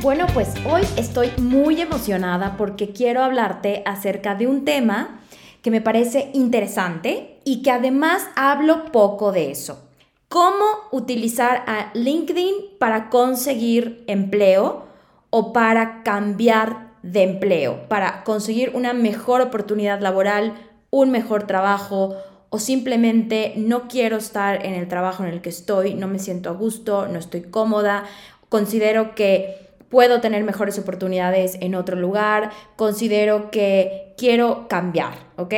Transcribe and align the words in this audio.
Bueno, 0.00 0.26
pues 0.32 0.54
hoy 0.64 0.82
estoy 0.96 1.32
muy 1.38 1.80
emocionada 1.80 2.56
porque 2.56 2.92
quiero 2.92 3.24
hablarte 3.24 3.82
acerca 3.84 4.36
de 4.36 4.46
un 4.46 4.64
tema 4.64 5.18
que 5.60 5.72
me 5.72 5.80
parece 5.80 6.30
interesante 6.34 7.40
y 7.44 7.62
que 7.62 7.72
además 7.72 8.28
hablo 8.36 8.92
poco 8.92 9.32
de 9.32 9.50
eso. 9.50 9.88
¿Cómo 10.28 10.64
utilizar 10.92 11.64
a 11.66 11.90
LinkedIn 11.94 12.78
para 12.78 13.10
conseguir 13.10 14.04
empleo 14.06 14.86
o 15.30 15.52
para 15.52 16.04
cambiar 16.04 16.92
de 17.02 17.24
empleo, 17.24 17.88
para 17.88 18.22
conseguir 18.22 18.70
una 18.74 18.92
mejor 18.92 19.40
oportunidad 19.40 20.00
laboral, 20.00 20.54
un 20.90 21.10
mejor 21.10 21.48
trabajo 21.48 22.14
o 22.50 22.60
simplemente 22.60 23.54
no 23.56 23.88
quiero 23.88 24.16
estar 24.16 24.64
en 24.64 24.74
el 24.74 24.86
trabajo 24.86 25.24
en 25.24 25.30
el 25.30 25.40
que 25.40 25.50
estoy, 25.50 25.94
no 25.94 26.06
me 26.06 26.20
siento 26.20 26.50
a 26.50 26.52
gusto, 26.52 27.08
no 27.08 27.18
estoy 27.18 27.42
cómoda, 27.42 28.04
considero 28.48 29.16
que 29.16 29.67
puedo 29.90 30.20
tener 30.20 30.44
mejores 30.44 30.78
oportunidades 30.78 31.56
en 31.60 31.74
otro 31.74 31.96
lugar, 31.96 32.50
considero 32.76 33.50
que 33.50 34.14
quiero 34.18 34.66
cambiar, 34.68 35.14
¿ok? 35.36 35.54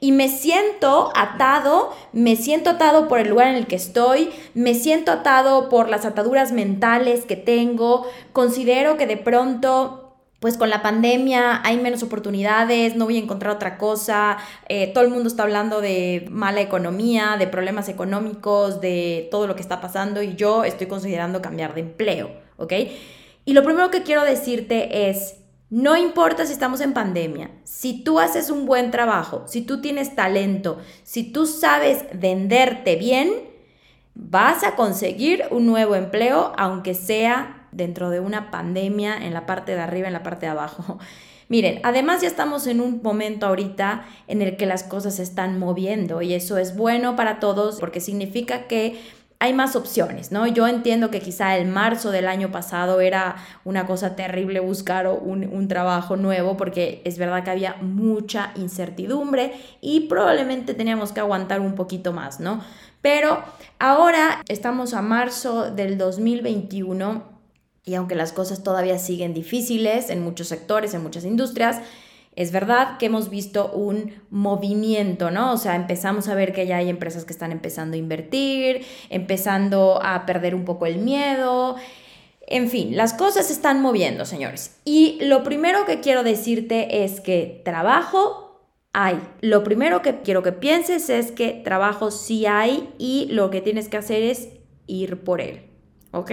Y 0.00 0.12
me 0.12 0.28
siento 0.28 1.10
atado, 1.16 1.90
me 2.12 2.36
siento 2.36 2.70
atado 2.70 3.08
por 3.08 3.18
el 3.18 3.28
lugar 3.28 3.48
en 3.48 3.56
el 3.56 3.66
que 3.66 3.76
estoy, 3.76 4.30
me 4.54 4.74
siento 4.74 5.10
atado 5.10 5.68
por 5.68 5.88
las 5.88 6.04
ataduras 6.04 6.52
mentales 6.52 7.24
que 7.24 7.36
tengo, 7.36 8.06
considero 8.32 8.96
que 8.96 9.06
de 9.06 9.16
pronto 9.16 9.98
pues 10.38 10.56
con 10.56 10.70
la 10.70 10.82
pandemia 10.82 11.60
hay 11.64 11.78
menos 11.78 12.02
oportunidades, 12.02 12.96
no 12.96 13.04
voy 13.04 13.16
a 13.16 13.20
encontrar 13.20 13.54
otra 13.54 13.78
cosa, 13.78 14.38
eh, 14.68 14.88
todo 14.92 15.04
el 15.04 15.10
mundo 15.10 15.28
está 15.28 15.44
hablando 15.44 15.80
de 15.80 16.26
mala 16.30 16.60
economía, 16.60 17.36
de 17.38 17.46
problemas 17.46 17.88
económicos, 17.88 18.80
de 18.80 19.28
todo 19.30 19.46
lo 19.46 19.54
que 19.54 19.62
está 19.62 19.80
pasando 19.80 20.20
y 20.20 20.34
yo 20.34 20.64
estoy 20.64 20.88
considerando 20.88 21.40
cambiar 21.40 21.74
de 21.74 21.82
empleo, 21.82 22.30
¿ok? 22.56 22.72
Y 23.44 23.54
lo 23.54 23.62
primero 23.62 23.90
que 23.90 24.02
quiero 24.02 24.24
decirte 24.24 25.10
es, 25.10 25.36
no 25.70 25.96
importa 25.96 26.46
si 26.46 26.52
estamos 26.52 26.80
en 26.80 26.92
pandemia, 26.92 27.50
si 27.64 28.04
tú 28.04 28.20
haces 28.20 28.50
un 28.50 28.66
buen 28.66 28.90
trabajo, 28.90 29.44
si 29.46 29.62
tú 29.62 29.80
tienes 29.80 30.14
talento, 30.14 30.78
si 31.02 31.32
tú 31.32 31.46
sabes 31.46 32.04
venderte 32.12 32.96
bien, 32.96 33.32
vas 34.14 34.64
a 34.64 34.76
conseguir 34.76 35.44
un 35.50 35.66
nuevo 35.66 35.94
empleo, 35.94 36.52
aunque 36.56 36.94
sea 36.94 37.68
dentro 37.72 38.10
de 38.10 38.20
una 38.20 38.50
pandemia 38.50 39.16
en 39.16 39.32
la 39.32 39.46
parte 39.46 39.74
de 39.74 39.80
arriba, 39.80 40.06
en 40.06 40.12
la 40.12 40.22
parte 40.22 40.46
de 40.46 40.52
abajo. 40.52 40.98
Miren, 41.48 41.80
además 41.82 42.22
ya 42.22 42.28
estamos 42.28 42.66
en 42.66 42.80
un 42.80 43.00
momento 43.02 43.46
ahorita 43.46 44.06
en 44.26 44.40
el 44.40 44.56
que 44.56 44.64
las 44.64 44.84
cosas 44.84 45.16
se 45.16 45.22
están 45.22 45.58
moviendo 45.58 46.22
y 46.22 46.32
eso 46.34 46.56
es 46.56 46.76
bueno 46.76 47.14
para 47.16 47.40
todos 47.40 47.78
porque 47.78 48.00
significa 48.00 48.68
que 48.68 48.98
hay 49.42 49.52
más 49.54 49.74
opciones, 49.74 50.30
¿no? 50.30 50.46
Yo 50.46 50.68
entiendo 50.68 51.10
que 51.10 51.18
quizá 51.18 51.56
el 51.56 51.66
marzo 51.66 52.12
del 52.12 52.28
año 52.28 52.52
pasado 52.52 53.00
era 53.00 53.34
una 53.64 53.88
cosa 53.88 54.14
terrible 54.14 54.60
buscar 54.60 55.08
un, 55.08 55.52
un, 55.52 55.66
trabajo 55.66 56.16
nuevo 56.16 56.56
porque 56.56 57.02
es 57.04 57.18
verdad 57.18 57.42
que 57.42 57.50
había 57.50 57.74
mucha 57.80 58.52
incertidumbre 58.54 59.52
y 59.80 60.06
probablemente 60.06 60.74
teníamos 60.74 61.10
que 61.10 61.18
aguantar 61.18 61.60
un 61.60 61.74
poquito 61.74 62.12
más, 62.12 62.38
¿no? 62.38 62.60
Pero 63.00 63.42
ahora 63.80 64.44
estamos 64.46 64.94
a 64.94 65.02
marzo 65.02 65.72
del 65.72 65.98
2021 65.98 67.24
y 67.84 67.96
aunque 67.96 68.14
las 68.14 68.32
cosas 68.32 68.62
todavía 68.62 68.96
siguen 69.00 69.34
difíciles 69.34 70.10
en 70.10 70.22
muchos 70.22 70.46
sectores, 70.46 70.94
en 70.94 71.02
muchas 71.02 71.24
industrias, 71.24 71.80
es 72.34 72.50
verdad 72.50 72.96
que 72.98 73.06
hemos 73.06 73.28
visto 73.28 73.70
un 73.72 74.14
movimiento, 74.30 75.30
¿no? 75.30 75.52
O 75.52 75.56
sea, 75.58 75.76
empezamos 75.76 76.28
a 76.28 76.34
ver 76.34 76.52
que 76.52 76.66
ya 76.66 76.78
hay 76.78 76.88
empresas 76.88 77.24
que 77.24 77.32
están 77.32 77.52
empezando 77.52 77.94
a 77.94 77.98
invertir, 77.98 78.86
empezando 79.10 80.00
a 80.02 80.24
perder 80.24 80.54
un 80.54 80.64
poco 80.64 80.86
el 80.86 80.98
miedo. 80.98 81.76
En 82.46 82.70
fin, 82.70 82.96
las 82.96 83.12
cosas 83.12 83.46
se 83.46 83.52
están 83.52 83.82
moviendo, 83.82 84.24
señores. 84.24 84.76
Y 84.84 85.18
lo 85.22 85.42
primero 85.44 85.84
que 85.84 86.00
quiero 86.00 86.22
decirte 86.22 87.04
es 87.04 87.20
que 87.20 87.60
trabajo 87.64 88.42
hay. 88.94 89.20
Lo 89.40 89.62
primero 89.62 90.00
que 90.00 90.20
quiero 90.20 90.42
que 90.42 90.52
pienses 90.52 91.10
es 91.10 91.32
que 91.32 91.60
trabajo 91.64 92.10
sí 92.10 92.46
hay 92.46 92.88
y 92.98 93.26
lo 93.30 93.50
que 93.50 93.60
tienes 93.60 93.88
que 93.88 93.98
hacer 93.98 94.22
es 94.22 94.48
ir 94.86 95.22
por 95.22 95.42
él. 95.42 95.62
¿Ok? 96.12 96.30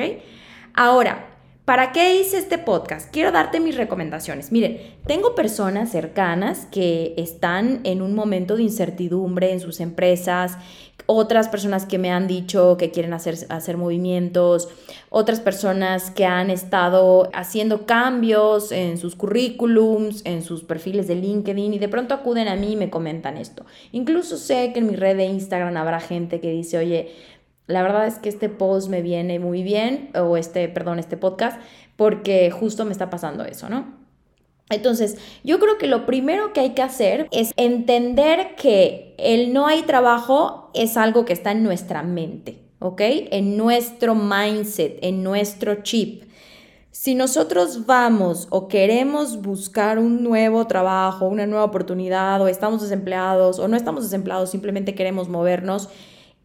Ahora, 0.73 1.38
¿Para 1.69 1.91
qué 1.91 2.19
hice 2.19 2.39
este 2.39 2.57
podcast? 2.57 3.11
Quiero 3.11 3.31
darte 3.31 3.59
mis 3.59 3.77
recomendaciones. 3.77 4.51
Miren, 4.51 4.79
tengo 5.05 5.35
personas 5.35 5.91
cercanas 5.91 6.65
que 6.71 7.13
están 7.15 7.81
en 7.83 8.01
un 8.01 8.15
momento 8.15 8.55
de 8.55 8.63
incertidumbre 8.63 9.51
en 9.51 9.59
sus 9.59 9.79
empresas, 9.79 10.57
otras 11.05 11.47
personas 11.47 11.85
que 11.85 11.99
me 11.99 12.09
han 12.09 12.25
dicho 12.25 12.75
que 12.77 12.89
quieren 12.89 13.13
hacer, 13.13 13.35
hacer 13.49 13.77
movimientos, 13.77 14.67
otras 15.09 15.41
personas 15.41 16.09
que 16.09 16.25
han 16.25 16.49
estado 16.49 17.29
haciendo 17.35 17.85
cambios 17.85 18.71
en 18.71 18.97
sus 18.97 19.15
currículums, 19.15 20.23
en 20.25 20.41
sus 20.41 20.63
perfiles 20.63 21.07
de 21.07 21.17
LinkedIn 21.17 21.75
y 21.75 21.77
de 21.77 21.87
pronto 21.87 22.15
acuden 22.15 22.47
a 22.47 22.55
mí 22.55 22.71
y 22.71 22.77
me 22.77 22.89
comentan 22.89 23.37
esto. 23.37 23.63
Incluso 23.91 24.37
sé 24.37 24.71
que 24.73 24.79
en 24.79 24.87
mi 24.87 24.95
red 24.95 25.17
de 25.17 25.25
Instagram 25.25 25.77
habrá 25.77 25.99
gente 25.99 26.39
que 26.39 26.49
dice, 26.49 26.79
oye, 26.79 27.11
la 27.69 27.83
verdad 27.83 28.07
es 28.07 28.17
que 28.17 28.29
este 28.29 28.49
post 28.49 28.89
me 28.89 29.03
viene 29.03 29.37
muy 29.37 29.61
bien, 29.61 30.09
o 30.15 30.37
este, 30.37 30.67
perdón, 30.69 30.97
este 30.97 31.17
podcast, 31.17 31.61
porque 31.95 32.49
justo 32.49 32.83
me 32.83 32.91
está 32.91 33.11
pasando 33.11 33.45
eso, 33.45 33.69
¿no? 33.69 33.93
Entonces, 34.71 35.17
yo 35.43 35.59
creo 35.59 35.77
que 35.77 35.85
lo 35.85 36.07
primero 36.07 36.51
que 36.51 36.61
hay 36.61 36.71
que 36.71 36.81
hacer 36.81 37.27
es 37.31 37.53
entender 37.57 38.55
que 38.55 39.13
el 39.19 39.53
no 39.53 39.67
hay 39.67 39.83
trabajo 39.83 40.71
es 40.73 40.97
algo 40.97 41.25
que 41.25 41.33
está 41.33 41.51
en 41.51 41.63
nuestra 41.63 42.01
mente, 42.01 42.59
¿ok? 42.79 43.01
En 43.31 43.55
nuestro 43.55 44.15
mindset, 44.15 44.97
en 45.03 45.21
nuestro 45.21 45.83
chip. 45.83 46.23
Si 46.91 47.13
nosotros 47.13 47.85
vamos 47.85 48.47
o 48.49 48.67
queremos 48.67 49.43
buscar 49.43 49.99
un 49.99 50.23
nuevo 50.23 50.65
trabajo, 50.65 51.27
una 51.27 51.45
nueva 51.45 51.65
oportunidad, 51.65 52.41
o 52.41 52.47
estamos 52.47 52.81
desempleados, 52.81 53.59
o 53.59 53.67
no 53.67 53.77
estamos 53.77 54.03
desempleados, 54.03 54.49
simplemente 54.49 54.95
queremos 54.95 55.29
movernos, 55.29 55.89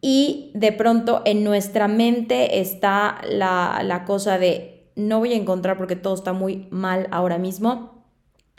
y 0.06 0.50
de 0.52 0.70
pronto 0.70 1.22
en 1.24 1.44
nuestra 1.44 1.88
mente 1.88 2.60
está 2.60 3.22
la, 3.26 4.04
cosa 4.06 4.36
de 4.36 4.90
no 4.96 5.20
voy 5.20 5.32
a 5.32 5.36
encontrar 5.36 5.78
porque 5.78 5.96
todo 5.96 6.12
está 6.12 6.34
muy 6.34 6.66
mal 6.68 7.08
ahora 7.10 7.38
mismo, 7.38 8.04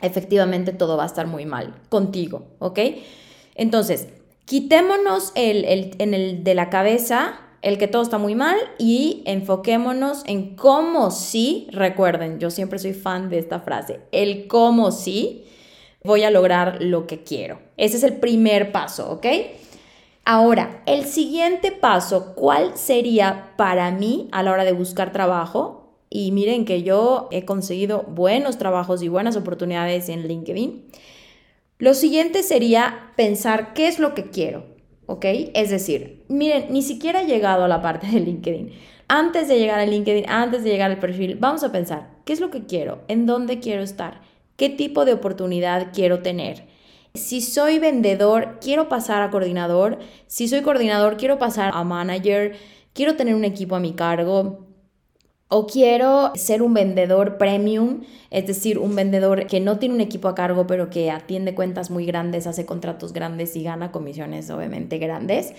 efectivamente 0.00 0.72
todo 0.72 0.96
va 0.96 1.04
a 1.04 1.06
estar 1.06 1.28
muy 1.28 1.46
mal 1.46 1.80
contigo, 1.88 2.48
¿ok? 2.58 2.80
Entonces, 3.54 4.08
quitémonos 4.44 5.30
el, 5.36 5.94
en 6.00 6.14
el 6.14 6.42
de 6.42 6.54
la 6.56 6.68
cabeza 6.68 7.38
el 7.62 7.78
que 7.78 7.86
todo 7.86 8.02
está 8.02 8.18
muy 8.18 8.34
mal 8.34 8.56
y 8.76 9.22
enfoquémonos 9.24 10.24
en 10.26 10.56
cómo 10.56 11.12
sí, 11.12 11.68
recuerden, 11.70 12.40
yo 12.40 12.50
siempre 12.50 12.80
soy 12.80 12.92
fan 12.92 13.30
de 13.30 13.38
esta 13.38 13.60
frase, 13.60 14.00
el 14.10 14.48
cómo 14.48 14.90
sí 14.90 15.44
voy 16.02 16.24
a 16.24 16.30
lograr 16.32 16.82
lo 16.82 17.06
que 17.06 17.22
quiero. 17.22 17.60
Ese 17.76 17.98
es 17.98 18.02
el 18.02 18.14
primer 18.16 18.72
paso, 18.72 19.12
¿ok? 19.12 19.26
Ahora, 20.28 20.82
el 20.86 21.04
siguiente 21.04 21.70
paso, 21.70 22.34
¿cuál 22.34 22.76
sería 22.76 23.52
para 23.56 23.92
mí 23.92 24.28
a 24.32 24.42
la 24.42 24.50
hora 24.50 24.64
de 24.64 24.72
buscar 24.72 25.12
trabajo? 25.12 25.94
Y 26.10 26.32
miren 26.32 26.64
que 26.64 26.82
yo 26.82 27.28
he 27.30 27.44
conseguido 27.44 28.02
buenos 28.08 28.58
trabajos 28.58 29.04
y 29.04 29.08
buenas 29.08 29.36
oportunidades 29.36 30.08
en 30.08 30.26
LinkedIn. 30.26 30.84
Lo 31.78 31.94
siguiente 31.94 32.42
sería 32.42 33.12
pensar 33.14 33.72
qué 33.72 33.86
es 33.86 34.00
lo 34.00 34.14
que 34.14 34.30
quiero, 34.30 34.64
¿ok? 35.06 35.26
Es 35.54 35.70
decir, 35.70 36.24
miren, 36.26 36.72
ni 36.72 36.82
siquiera 36.82 37.22
he 37.22 37.26
llegado 37.26 37.62
a 37.62 37.68
la 37.68 37.80
parte 37.80 38.08
de 38.08 38.18
LinkedIn. 38.18 38.72
Antes 39.06 39.46
de 39.46 39.60
llegar 39.60 39.78
a 39.78 39.86
LinkedIn, 39.86 40.28
antes 40.28 40.64
de 40.64 40.70
llegar 40.70 40.90
al 40.90 40.98
perfil, 40.98 41.36
vamos 41.38 41.62
a 41.62 41.70
pensar, 41.70 42.16
¿qué 42.24 42.32
es 42.32 42.40
lo 42.40 42.50
que 42.50 42.66
quiero? 42.66 43.04
¿En 43.06 43.26
dónde 43.26 43.60
quiero 43.60 43.82
estar? 43.84 44.22
¿Qué 44.56 44.70
tipo 44.70 45.04
de 45.04 45.12
oportunidad 45.12 45.92
quiero 45.94 46.18
tener? 46.18 46.64
Si 47.16 47.40
soy 47.40 47.78
vendedor, 47.78 48.58
quiero 48.60 48.88
pasar 48.88 49.22
a 49.22 49.30
coordinador. 49.30 49.98
Si 50.26 50.48
soy 50.48 50.62
coordinador, 50.62 51.16
quiero 51.16 51.38
pasar 51.38 51.70
a 51.74 51.84
manager. 51.84 52.56
Quiero 52.92 53.16
tener 53.16 53.34
un 53.34 53.44
equipo 53.44 53.76
a 53.76 53.80
mi 53.80 53.92
cargo. 53.92 54.66
O 55.48 55.66
quiero 55.66 56.32
ser 56.34 56.60
un 56.60 56.74
vendedor 56.74 57.38
premium, 57.38 58.00
es 58.30 58.48
decir, 58.48 58.78
un 58.78 58.96
vendedor 58.96 59.46
que 59.46 59.60
no 59.60 59.78
tiene 59.78 59.94
un 59.94 60.00
equipo 60.00 60.26
a 60.26 60.34
cargo, 60.34 60.66
pero 60.66 60.90
que 60.90 61.12
atiende 61.12 61.54
cuentas 61.54 61.88
muy 61.88 62.04
grandes, 62.04 62.48
hace 62.48 62.66
contratos 62.66 63.12
grandes 63.12 63.54
y 63.54 63.62
gana 63.62 63.92
comisiones 63.92 64.50
obviamente 64.50 64.98
grandes. 64.98 65.54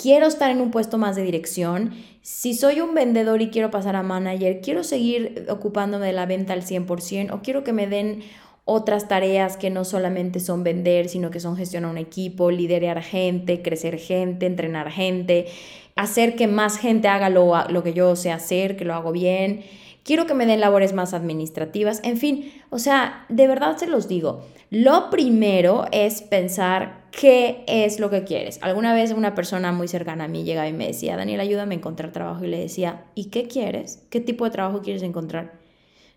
quiero 0.00 0.26
estar 0.26 0.50
en 0.50 0.60
un 0.60 0.70
puesto 0.70 0.96
más 0.98 1.16
de 1.16 1.22
dirección, 1.22 1.92
si 2.22 2.54
soy 2.54 2.80
un 2.80 2.94
vendedor 2.94 3.42
y 3.42 3.50
quiero 3.50 3.70
pasar 3.70 3.96
a 3.96 4.02
manager, 4.02 4.60
quiero 4.60 4.84
seguir 4.84 5.46
ocupándome 5.48 6.06
de 6.06 6.12
la 6.12 6.26
venta 6.26 6.52
al 6.52 6.62
100% 6.62 7.32
o 7.32 7.40
quiero 7.42 7.64
que 7.64 7.72
me 7.72 7.86
den 7.88 8.22
otras 8.68 9.06
tareas 9.06 9.56
que 9.56 9.70
no 9.70 9.84
solamente 9.84 10.40
son 10.40 10.64
vender, 10.64 11.08
sino 11.08 11.30
que 11.30 11.38
son 11.38 11.56
gestionar 11.56 11.88
un 11.88 11.98
equipo, 11.98 12.50
liderar 12.50 13.00
gente, 13.00 13.62
crecer 13.62 13.96
gente, 13.96 14.44
entrenar 14.44 14.90
gente, 14.90 15.46
hacer 15.94 16.34
que 16.34 16.48
más 16.48 16.76
gente 16.76 17.06
haga 17.06 17.30
lo, 17.30 17.54
lo 17.68 17.82
que 17.84 17.94
yo 17.94 18.16
sé 18.16 18.32
hacer, 18.32 18.76
que 18.76 18.84
lo 18.84 18.94
hago 18.94 19.12
bien. 19.12 19.62
Quiero 20.02 20.26
que 20.26 20.34
me 20.34 20.46
den 20.46 20.60
labores 20.60 20.92
más 20.92 21.14
administrativas, 21.14 22.00
en 22.02 22.16
fin, 22.16 22.52
o 22.70 22.80
sea, 22.80 23.24
de 23.28 23.46
verdad 23.46 23.76
se 23.76 23.86
los 23.86 24.08
digo. 24.08 24.44
Lo 24.70 25.10
primero 25.10 25.86
es 25.92 26.22
pensar 26.22 27.04
qué 27.12 27.62
es 27.68 28.00
lo 28.00 28.10
que 28.10 28.24
quieres. 28.24 28.58
Alguna 28.62 28.94
vez 28.94 29.12
una 29.12 29.36
persona 29.36 29.70
muy 29.70 29.86
cercana 29.86 30.24
a 30.24 30.28
mí 30.28 30.42
llegaba 30.42 30.68
y 30.68 30.72
me 30.72 30.88
decía, 30.88 31.16
Daniel, 31.16 31.38
ayúdame 31.38 31.76
a 31.76 31.78
encontrar 31.78 32.10
trabajo. 32.10 32.44
Y 32.44 32.48
le 32.48 32.58
decía, 32.58 33.04
¿y 33.14 33.26
qué 33.26 33.46
quieres? 33.46 34.02
¿Qué 34.10 34.20
tipo 34.20 34.44
de 34.44 34.50
trabajo 34.50 34.82
quieres 34.82 35.04
encontrar? 35.04 35.65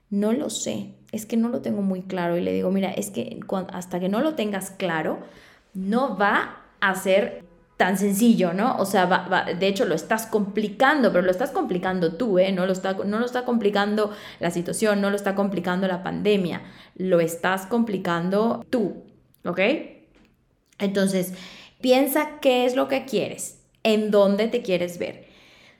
No 0.09 0.33
lo 0.33 0.49
sé, 0.49 0.95
es 1.11 1.25
que 1.25 1.37
no 1.37 1.49
lo 1.49 1.61
tengo 1.61 1.81
muy 1.81 2.01
claro. 2.01 2.37
Y 2.37 2.41
le 2.41 2.53
digo, 2.53 2.71
mira, 2.71 2.91
es 2.91 3.09
que 3.11 3.39
hasta 3.71 3.99
que 3.99 4.09
no 4.09 4.21
lo 4.21 4.35
tengas 4.35 4.71
claro, 4.71 5.19
no 5.73 6.17
va 6.17 6.63
a 6.79 6.95
ser 6.95 7.43
tan 7.79 7.97
sencillo, 7.97 8.53
¿no? 8.53 8.75
O 8.77 8.85
sea, 8.85 9.07
de 9.57 9.67
hecho 9.67 9.85
lo 9.85 9.95
estás 9.95 10.25
complicando, 10.25 11.13
pero 11.13 11.23
lo 11.23 11.31
estás 11.31 11.51
complicando 11.51 12.15
tú, 12.15 12.37
¿eh? 12.37 12.51
No 12.51 12.65
lo, 12.65 12.73
está, 12.73 12.93
no 12.93 13.19
lo 13.19 13.25
está 13.25 13.45
complicando 13.45 14.11
la 14.41 14.51
situación, 14.51 14.99
no 14.99 15.09
lo 15.09 15.15
está 15.15 15.33
complicando 15.33 15.87
la 15.87 16.03
pandemia, 16.03 16.61
lo 16.95 17.21
estás 17.21 17.65
complicando 17.67 18.65
tú, 18.69 19.05
¿ok? 19.45 19.61
Entonces, 20.77 21.33
piensa 21.79 22.39
qué 22.41 22.65
es 22.65 22.75
lo 22.75 22.89
que 22.89 23.05
quieres, 23.05 23.63
en 23.83 24.11
dónde 24.11 24.49
te 24.49 24.61
quieres 24.61 24.99
ver. 24.99 25.27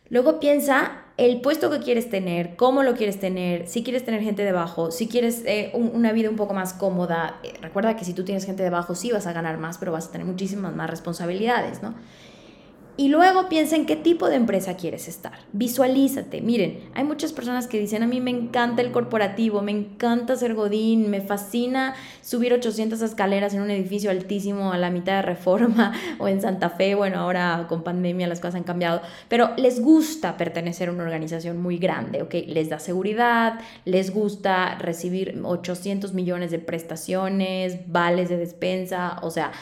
Luego 0.08 0.40
piensa 0.40 1.04
el 1.20 1.42
puesto 1.42 1.70
que 1.70 1.80
quieres 1.80 2.10
tener, 2.10 2.56
cómo 2.56 2.82
lo 2.82 2.96
quieres 2.96 3.20
tener, 3.20 3.68
si 3.68 3.84
quieres 3.84 4.06
tener 4.06 4.22
gente 4.22 4.44
debajo, 4.44 4.90
si 4.90 5.08
quieres 5.08 5.44
eh, 5.46 5.72
una 5.74 6.14
vida 6.14 6.30
un 6.30 6.38
poco 6.38 6.54
más 6.54 6.74
cómoda. 6.74 7.40
Eh, 7.44 7.54
recuerda 7.62 7.98
que 7.98 8.06
si 8.06 8.14
tú 8.14 8.24
tienes 8.24 8.46
gente 8.46 8.64
debajo 8.64 8.96
sí 8.96 9.12
vas 9.12 9.28
a 9.28 9.34
ganar 9.34 9.58
más, 9.58 9.78
pero 9.78 9.92
vas 9.92 10.08
a 10.08 10.12
tener 10.12 10.26
muchísimas 10.26 10.74
más 10.74 10.90
responsabilidades, 10.90 11.84
¿no? 11.84 11.94
Y 13.00 13.08
luego 13.08 13.48
piensa 13.48 13.78
en 13.78 13.86
qué 13.86 13.96
tipo 13.96 14.28
de 14.28 14.36
empresa 14.36 14.76
quieres 14.76 15.08
estar. 15.08 15.32
Visualízate. 15.54 16.42
Miren, 16.42 16.82
hay 16.94 17.06
muchas 17.06 17.32
personas 17.32 17.66
que 17.66 17.80
dicen, 17.80 18.04
a 18.04 18.08
mí 18.08 18.20
me 18.20 18.30
encanta 18.30 18.82
el 18.82 18.92
corporativo, 18.92 19.62
me 19.62 19.72
encanta 19.72 20.36
ser 20.36 20.54
godín, 20.54 21.10
me 21.10 21.22
fascina 21.22 21.96
subir 22.22 22.52
800 22.52 23.02
escaleras 23.02 23.54
en 23.54 23.62
un 23.62 23.72
edificio 23.72 24.12
altísimo 24.12 24.74
a 24.74 24.78
la 24.78 24.90
mitad 24.90 25.14
de 25.14 25.22
reforma 25.22 25.94
o 26.20 26.28
en 26.28 26.42
Santa 26.42 26.72
Fe. 26.72 26.94
Bueno, 26.94 27.20
ahora 27.20 27.68
con 27.70 27.84
pandemia 27.84 28.28
las 28.28 28.42
cosas 28.42 28.56
han 28.56 28.64
cambiado, 28.64 29.02
pero 29.30 29.52
les 29.56 29.82
gusta 29.82 30.36
pertenecer 30.36 30.90
a 30.90 30.92
una 30.92 31.04
organización 31.04 31.56
muy 31.62 31.78
grande, 31.78 32.22
¿ok? 32.22 32.34
Les 32.48 32.68
da 32.68 32.80
seguridad, 32.80 33.62
les 33.86 34.14
gusta 34.14 34.76
recibir 34.76 35.40
800 35.42 36.14
millones 36.14 36.52
de 36.52 36.60
prestaciones, 36.60 37.78
vales 37.88 38.28
de 38.28 38.36
despensa, 38.36 39.20
o 39.22 39.32
sea, 39.32 39.54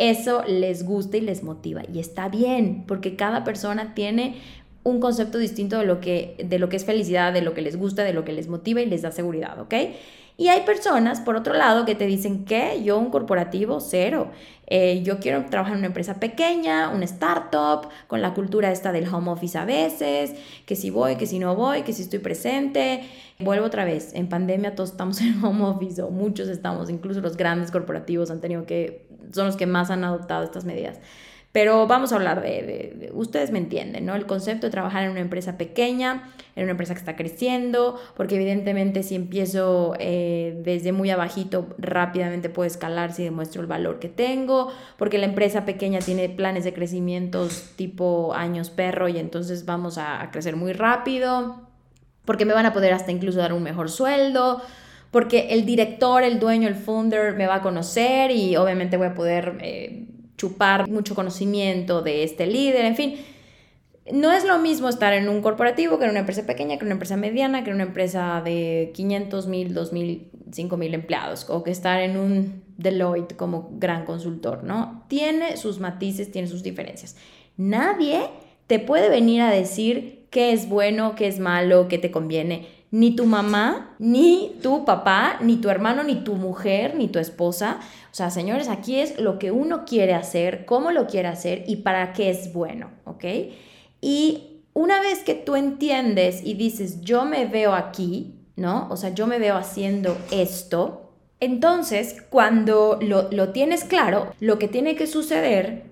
eso 0.00 0.42
les 0.46 0.84
gusta 0.84 1.16
y 1.16 1.20
les 1.20 1.42
motiva. 1.42 1.82
Y 1.92 1.98
está 1.98 2.28
bien, 2.28 2.84
porque 2.86 3.16
cada 3.16 3.44
persona 3.44 3.94
tiene 3.94 4.36
un 4.82 4.98
concepto 4.98 5.38
distinto 5.38 5.78
de 5.78 5.84
lo 5.84 6.00
que, 6.00 6.36
de 6.42 6.58
lo 6.58 6.68
que 6.68 6.76
es 6.76 6.84
felicidad, 6.84 7.32
de 7.32 7.42
lo 7.42 7.52
que 7.52 7.60
les 7.60 7.76
gusta, 7.76 8.02
de 8.02 8.14
lo 8.14 8.24
que 8.24 8.32
les 8.32 8.48
motiva 8.48 8.80
y 8.80 8.86
les 8.86 9.02
da 9.02 9.10
seguridad, 9.10 9.60
¿ok? 9.60 9.74
Y 10.40 10.48
hay 10.48 10.62
personas, 10.62 11.20
por 11.20 11.36
otro 11.36 11.52
lado, 11.52 11.84
que 11.84 11.94
te 11.94 12.06
dicen 12.06 12.46
que 12.46 12.82
yo 12.82 12.98
un 12.98 13.10
corporativo 13.10 13.78
cero. 13.78 14.30
Eh, 14.68 15.02
yo 15.02 15.18
quiero 15.20 15.44
trabajar 15.50 15.74
en 15.74 15.80
una 15.80 15.88
empresa 15.88 16.14
pequeña, 16.18 16.88
una 16.88 17.04
startup, 17.04 17.90
con 18.06 18.22
la 18.22 18.32
cultura 18.32 18.72
esta 18.72 18.90
del 18.90 19.06
home 19.12 19.30
office 19.30 19.58
a 19.58 19.66
veces, 19.66 20.32
que 20.64 20.76
si 20.76 20.88
voy, 20.88 21.16
que 21.16 21.26
si 21.26 21.38
no 21.38 21.54
voy, 21.56 21.82
que 21.82 21.92
si 21.92 22.00
estoy 22.00 22.20
presente. 22.20 23.02
Vuelvo 23.38 23.66
otra 23.66 23.84
vez, 23.84 24.14
en 24.14 24.30
pandemia 24.30 24.74
todos 24.74 24.92
estamos 24.92 25.20
en 25.20 25.44
home 25.44 25.62
office 25.62 26.00
o 26.00 26.08
muchos 26.08 26.48
estamos, 26.48 26.88
incluso 26.88 27.20
los 27.20 27.36
grandes 27.36 27.70
corporativos 27.70 28.30
han 28.30 28.40
tenido 28.40 28.64
que, 28.64 29.09
son 29.32 29.46
los 29.46 29.56
que 29.56 29.66
más 29.66 29.90
han 29.90 30.04
adoptado 30.04 30.44
estas 30.44 30.64
medidas. 30.64 30.98
Pero 31.52 31.88
vamos 31.88 32.12
a 32.12 32.16
hablar 32.16 32.42
de, 32.42 33.10
ustedes 33.12 33.50
me 33.50 33.58
entienden, 33.58 34.06
¿no? 34.06 34.14
El 34.14 34.24
concepto 34.24 34.68
de 34.68 34.70
trabajar 34.70 35.02
en 35.02 35.10
una 35.10 35.20
empresa 35.20 35.58
pequeña, 35.58 36.30
en 36.54 36.62
una 36.62 36.72
empresa 36.72 36.94
que 36.94 37.00
está 37.00 37.16
creciendo, 37.16 37.98
porque 38.16 38.36
evidentemente 38.36 39.02
si 39.02 39.16
empiezo 39.16 39.94
eh, 39.98 40.60
desde 40.62 40.92
muy 40.92 41.10
abajito, 41.10 41.66
rápidamente 41.78 42.50
puedo 42.50 42.68
escalar 42.68 43.12
si 43.12 43.24
demuestro 43.24 43.62
el 43.62 43.66
valor 43.66 43.98
que 43.98 44.08
tengo, 44.08 44.68
porque 44.96 45.18
la 45.18 45.26
empresa 45.26 45.64
pequeña 45.64 45.98
tiene 45.98 46.28
planes 46.28 46.62
de 46.62 46.72
crecimiento 46.72 47.48
tipo 47.74 48.32
años 48.32 48.70
perro 48.70 49.08
y 49.08 49.18
entonces 49.18 49.66
vamos 49.66 49.98
a, 49.98 50.28
crecer 50.30 50.54
muy 50.54 50.72
rápido, 50.72 51.62
porque 52.24 52.44
me 52.44 52.54
van 52.54 52.66
a 52.66 52.72
poder 52.72 52.92
hasta 52.92 53.10
incluso 53.10 53.40
dar 53.40 53.52
un 53.52 53.64
mejor 53.64 53.90
sueldo, 53.90 54.62
porque 55.10 55.48
el 55.50 55.66
director, 55.66 56.22
el 56.22 56.38
dueño, 56.38 56.68
el 56.68 56.74
founder 56.74 57.34
me 57.34 57.46
va 57.46 57.56
a 57.56 57.62
conocer 57.62 58.30
y 58.30 58.56
obviamente 58.56 58.96
voy 58.96 59.08
a 59.08 59.14
poder... 59.14 59.58
Eh, 59.60 60.06
chupar 60.40 60.88
mucho 60.88 61.14
conocimiento 61.14 62.00
de 62.00 62.24
este 62.24 62.46
líder, 62.46 62.86
en 62.86 62.96
fin. 62.96 63.16
No 64.10 64.32
es 64.32 64.44
lo 64.44 64.58
mismo 64.58 64.88
estar 64.88 65.12
en 65.12 65.28
un 65.28 65.42
corporativo 65.42 65.98
que 65.98 66.04
en 66.04 66.10
una 66.10 66.20
empresa 66.20 66.46
pequeña, 66.46 66.78
que 66.78 66.84
en 66.84 66.86
una 66.86 66.94
empresa 66.94 67.16
mediana, 67.18 67.62
que 67.62 67.68
en 67.68 67.76
una 67.76 67.84
empresa 67.84 68.40
de 68.42 68.90
500 68.94 69.46
mil, 69.48 69.74
2 69.74 69.92
mil, 69.92 70.30
5 70.50 70.76
mil 70.78 70.94
empleados, 70.94 71.48
o 71.50 71.62
que 71.62 71.70
estar 71.70 72.00
en 72.00 72.16
un 72.16 72.64
Deloitte 72.78 73.36
como 73.36 73.68
gran 73.72 74.06
consultor, 74.06 74.64
¿no? 74.64 75.04
Tiene 75.08 75.58
sus 75.58 75.78
matices, 75.78 76.32
tiene 76.32 76.48
sus 76.48 76.62
diferencias. 76.62 77.16
Nadie 77.58 78.22
te 78.66 78.78
puede 78.78 79.10
venir 79.10 79.42
a 79.42 79.50
decir 79.50 80.26
qué 80.30 80.52
es 80.52 80.70
bueno, 80.70 81.14
qué 81.16 81.28
es 81.28 81.38
malo, 81.38 81.86
qué 81.88 81.98
te 81.98 82.10
conviene 82.10 82.66
ni 82.90 83.14
tu 83.14 83.26
mamá, 83.26 83.94
ni 83.98 84.56
tu 84.62 84.84
papá, 84.84 85.38
ni 85.40 85.56
tu 85.56 85.68
hermano, 85.70 86.02
ni 86.02 86.16
tu 86.24 86.34
mujer, 86.34 86.96
ni 86.96 87.08
tu 87.08 87.18
esposa. 87.18 87.78
O 88.10 88.14
sea, 88.14 88.30
señores, 88.30 88.68
aquí 88.68 88.98
es 88.98 89.18
lo 89.18 89.38
que 89.38 89.52
uno 89.52 89.84
quiere 89.84 90.14
hacer, 90.14 90.64
cómo 90.64 90.90
lo 90.90 91.06
quiere 91.06 91.28
hacer 91.28 91.64
y 91.68 91.76
para 91.76 92.12
qué 92.12 92.30
es 92.30 92.52
bueno, 92.52 92.90
¿ok? 93.04 93.24
Y 94.00 94.62
una 94.72 95.00
vez 95.00 95.20
que 95.20 95.34
tú 95.34 95.56
entiendes 95.56 96.42
y 96.44 96.54
dices, 96.54 97.02
yo 97.02 97.24
me 97.24 97.46
veo 97.46 97.74
aquí, 97.74 98.34
¿no? 98.56 98.88
O 98.90 98.96
sea, 98.96 99.10
yo 99.10 99.26
me 99.26 99.38
veo 99.38 99.56
haciendo 99.56 100.16
esto, 100.32 101.12
entonces 101.38 102.22
cuando 102.28 102.98
lo, 103.00 103.30
lo 103.30 103.50
tienes 103.50 103.84
claro, 103.84 104.32
lo 104.40 104.58
que 104.58 104.68
tiene 104.68 104.96
que 104.96 105.06
suceder 105.06 105.84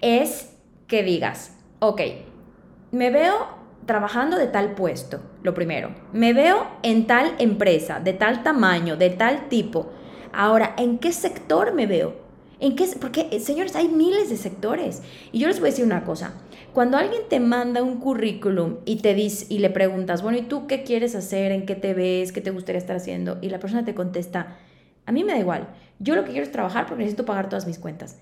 es 0.00 0.50
que 0.86 1.02
digas, 1.02 1.56
ok, 1.80 2.00
me 2.90 3.10
veo 3.10 3.61
trabajando 3.86 4.36
de 4.38 4.46
tal 4.46 4.74
puesto, 4.74 5.20
lo 5.42 5.54
primero. 5.54 5.94
Me 6.12 6.32
veo 6.32 6.66
en 6.82 7.06
tal 7.06 7.34
empresa, 7.38 8.00
de 8.00 8.12
tal 8.12 8.42
tamaño, 8.42 8.96
de 8.96 9.10
tal 9.10 9.48
tipo. 9.48 9.90
Ahora, 10.32 10.74
¿en 10.78 10.98
qué 10.98 11.12
sector 11.12 11.74
me 11.74 11.86
veo? 11.86 12.22
¿En 12.60 12.76
qué? 12.76 12.86
Porque, 13.00 13.28
eh, 13.32 13.40
señores, 13.40 13.74
hay 13.74 13.88
miles 13.88 14.30
de 14.30 14.36
sectores. 14.36 15.02
Y 15.32 15.40
yo 15.40 15.48
les 15.48 15.58
voy 15.58 15.68
a 15.68 15.72
decir 15.72 15.84
una 15.84 16.04
cosa. 16.04 16.34
Cuando 16.72 16.96
alguien 16.96 17.22
te 17.28 17.40
manda 17.40 17.82
un 17.82 17.98
currículum 17.98 18.76
y 18.84 18.96
te 18.96 19.14
dice 19.14 19.46
y 19.48 19.58
le 19.58 19.68
preguntas, 19.68 20.22
bueno, 20.22 20.38
¿y 20.38 20.42
tú 20.42 20.68
qué 20.68 20.84
quieres 20.84 21.14
hacer? 21.16 21.50
¿En 21.50 21.66
qué 21.66 21.74
te 21.74 21.92
ves? 21.92 22.30
¿Qué 22.30 22.40
te 22.40 22.50
gustaría 22.50 22.78
estar 22.78 22.96
haciendo? 22.96 23.38
Y 23.42 23.50
la 23.50 23.58
persona 23.58 23.84
te 23.84 23.94
contesta, 23.94 24.58
a 25.04 25.12
mí 25.12 25.24
me 25.24 25.32
da 25.32 25.38
igual. 25.38 25.68
Yo 25.98 26.14
lo 26.14 26.24
que 26.24 26.30
quiero 26.30 26.44
es 26.44 26.52
trabajar 26.52 26.86
porque 26.86 27.02
necesito 27.02 27.26
pagar 27.26 27.48
todas 27.48 27.66
mis 27.66 27.78
cuentas. 27.78 28.20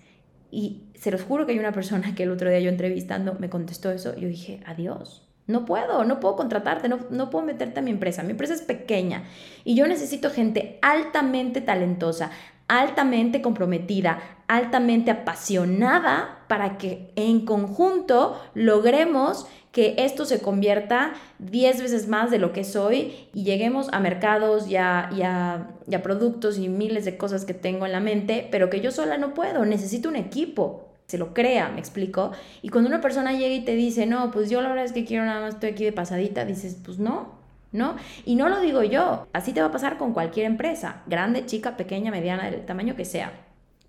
Y 0.51 0.85
se 0.95 1.11
los 1.11 1.23
juro 1.23 1.47
que 1.47 1.53
hay 1.53 1.59
una 1.59 1.73
persona 1.73 2.15
que 2.15 2.25
el 2.25 2.31
otro 2.31 2.49
día 2.49 2.61
yo 2.61 2.71
entrevistando 2.71 3.37
me 3.39 3.51
contestó 3.51 3.91
eso. 3.91 4.17
Yo 4.17 4.27
dije, 4.27 4.61
adiós. 4.67 5.30
No 5.51 5.65
puedo, 5.65 6.05
no 6.05 6.21
puedo 6.21 6.37
contratarte, 6.37 6.89
no, 6.89 7.01
no, 7.11 7.31
puedo 7.31 7.45
meterte 7.45 7.81
a 7.81 7.83
mi 7.83 7.91
empresa. 7.91 8.23
Mi 8.23 8.31
empresa 8.31 8.55
es 8.55 8.63
pequeña 8.63 9.25
y 9.65 9.75
yo 9.75 9.87
necesito 9.87 10.31
gente 10.31 10.79
altamente 10.83 11.61
talentosa, 11.61 12.31
altamente 12.69 13.43
comprometida, 13.43 14.21
altamente 14.47 15.11
apasionada 15.11 16.45
para 16.49 16.79
que 16.79 17.13
en 17.17 17.45
conjunto 17.45 18.41
logremos 18.55 19.47
que 19.73 19.95
esto 19.99 20.25
se 20.25 20.41
convierta 20.41 21.13
10 21.39 21.83
veces 21.83 22.09
más 22.09 22.31
de 22.31 22.39
lo 22.39 22.53
que 22.53 22.65
soy 22.65 23.29
y 23.33 23.45
lleguemos 23.45 23.89
a 23.93 24.01
mercados 24.01 24.69
y 24.69 24.77
a, 24.77 25.11
y 25.13 25.23
a 25.23 26.03
productos 26.03 26.59
y 26.59 26.69
miles 26.69 27.05
de 27.05 27.17
cosas 27.17 27.45
que 27.45 27.55
tengo 27.55 27.87
en 27.87 27.93
la 27.93 28.01
mente, 28.01 28.49
pero 28.51 28.71
que 28.71 28.81
yo 28.81 28.91
sola 28.91 29.19
no 29.19 29.35
puedo, 29.35 29.65
necesito 29.65 30.09
un 30.09 30.17
equipo 30.17 30.90
se 31.11 31.19
lo 31.19 31.35
crea, 31.35 31.69
me 31.69 31.81
explico. 31.81 32.31
Y 32.63 32.69
cuando 32.69 32.89
una 32.89 33.01
persona 33.01 33.33
llega 33.33 33.55
y 33.55 33.65
te 33.65 33.75
dice, 33.75 34.07
no, 34.07 34.31
pues 34.31 34.49
yo 34.49 34.63
la 34.63 34.69
verdad 34.69 34.85
es 34.85 34.93
que 34.93 35.05
quiero 35.05 35.25
nada 35.25 35.41
más, 35.41 35.55
estoy 35.55 35.71
aquí 35.71 35.85
de 35.85 35.93
pasadita, 35.93 36.45
dices, 36.45 36.79
pues 36.85 36.99
no, 36.99 37.33
¿no? 37.73 37.97
Y 38.25 38.37
no 38.37 38.49
lo 38.49 38.61
digo 38.61 38.83
yo, 38.83 39.27
así 39.33 39.53
te 39.53 39.61
va 39.61 39.67
a 39.67 39.73
pasar 39.73 39.99
con 39.99 40.13
cualquier 40.13 40.47
empresa, 40.47 41.03
grande, 41.07 41.47
chica, 41.47 41.77
pequeña, 41.77 42.11
mediana, 42.11 42.51
del 42.51 42.65
tamaño 42.65 42.95
que 42.95 43.05
sea. 43.05 43.33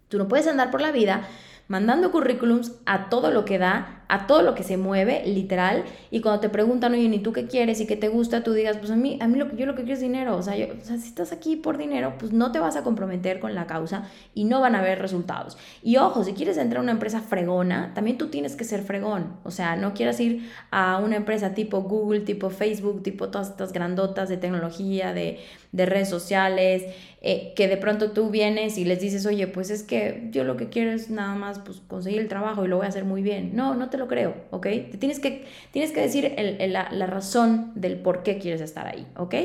Tú 0.10 0.18
no 0.18 0.28
puedes 0.28 0.48
andar 0.48 0.72
por 0.72 0.82
la 0.82 0.92
vida 0.92 1.28
mandando 1.68 2.12
currículums 2.12 2.74
a 2.86 3.08
todo 3.10 3.32
lo 3.32 3.46
que 3.46 3.58
da 3.58 4.01
a 4.12 4.28
todo 4.28 4.42
lo 4.42 4.56
que 4.56 4.64
se 4.64 4.76
mueve, 4.76 5.24
literal, 5.26 5.86
y 6.12 6.20
cuando 6.20 6.42
te 6.42 6.50
preguntan, 6.50 6.92
oye, 6.92 7.04
¿y 7.04 7.20
tú 7.20 7.32
qué 7.32 7.48
quieres 7.48 7.80
y 7.80 7.88
qué 7.88 7.96
te 7.96 8.10
gusta? 8.10 8.44
Tú 8.44 8.52
digas, 8.52 8.76
pues 8.76 8.92
a 8.92 8.98
mí, 8.98 9.18
a 9.22 9.28
mí 9.30 9.40
lo 9.40 9.50
que 9.50 9.56
yo 9.56 9.66
lo 9.66 9.74
que 9.74 9.84
quiero 9.84 9.94
es 9.94 10.02
dinero, 10.02 10.36
o 10.36 10.44
sea, 10.44 10.58
yo, 10.58 10.66
o 10.68 10.84
sea, 10.84 10.98
si 10.98 11.08
estás 11.08 11.32
aquí 11.32 11.56
por 11.56 11.78
dinero, 11.78 12.16
pues 12.20 12.34
no 12.34 12.52
te 12.52 12.60
vas 12.60 12.76
a 12.76 12.84
comprometer 12.84 13.40
con 13.40 13.56
la 13.56 13.68
causa 13.68 14.10
y 14.34 14.44
no 14.44 14.60
van 14.60 14.76
a 14.76 14.80
haber 14.80 15.00
resultados. 15.00 15.58
Y 15.82 15.96
ojo, 15.96 16.26
si 16.26 16.34
quieres 16.34 16.58
entrar 16.58 16.80
a 16.80 16.84
una 16.84 16.92
empresa 16.92 17.22
fregona, 17.22 17.94
también 17.94 18.18
tú 18.18 18.28
tienes 18.28 18.58
que 18.58 18.66
ser 18.66 18.82
fregón, 18.82 19.38
o 19.46 19.52
sea, 19.52 19.78
no 19.78 19.94
quieras 19.94 20.20
ir 20.20 20.52
a 20.72 20.98
una 20.98 21.16
empresa 21.16 21.54
tipo 21.54 21.82
Google, 21.84 22.20
tipo 22.20 22.50
Facebook, 22.50 23.04
tipo 23.04 23.30
todas 23.30 23.52
estas 23.52 23.72
grandotas 23.72 24.28
de 24.28 24.36
tecnología, 24.36 25.14
de, 25.14 25.40
de 25.72 25.86
redes 25.86 26.10
sociales, 26.10 26.84
eh, 27.24 27.54
que 27.56 27.68
de 27.68 27.78
pronto 27.78 28.14
tú 28.14 28.32
vienes 28.32 28.80
y 28.80 28.84
les 28.84 29.00
dices, 29.00 29.28
oye, 29.28 29.46
pues 29.46 29.70
es 29.70 29.84
que 29.84 30.30
yo 30.32 30.44
lo 30.44 30.58
que 30.58 30.70
quiero 30.70 30.90
es 30.92 31.12
nada 31.12 31.36
más 31.36 31.60
pues, 31.60 31.80
conseguir 31.88 32.20
el 32.20 32.28
trabajo 32.28 32.66
y 32.66 32.68
lo 32.68 32.78
voy 32.78 32.88
a 32.88 32.90
hacer 32.90 33.06
muy 33.06 33.22
bien. 33.22 33.56
No, 33.56 33.76
no 33.76 33.92
te 33.92 33.98
lo 34.02 34.08
creo, 34.08 34.36
¿ok? 34.50 34.64
Te 34.64 34.98
tienes 34.98 35.20
que, 35.20 35.46
tienes 35.72 35.92
que 35.92 36.02
decir 36.02 36.36
la, 36.60 36.92
la 36.92 37.06
razón 37.06 37.72
del 37.76 37.98
por 38.00 38.24
qué 38.24 38.38
quieres 38.40 38.62
estar 38.62 38.88
ahí, 38.88 39.08
¿ok? 39.16 39.36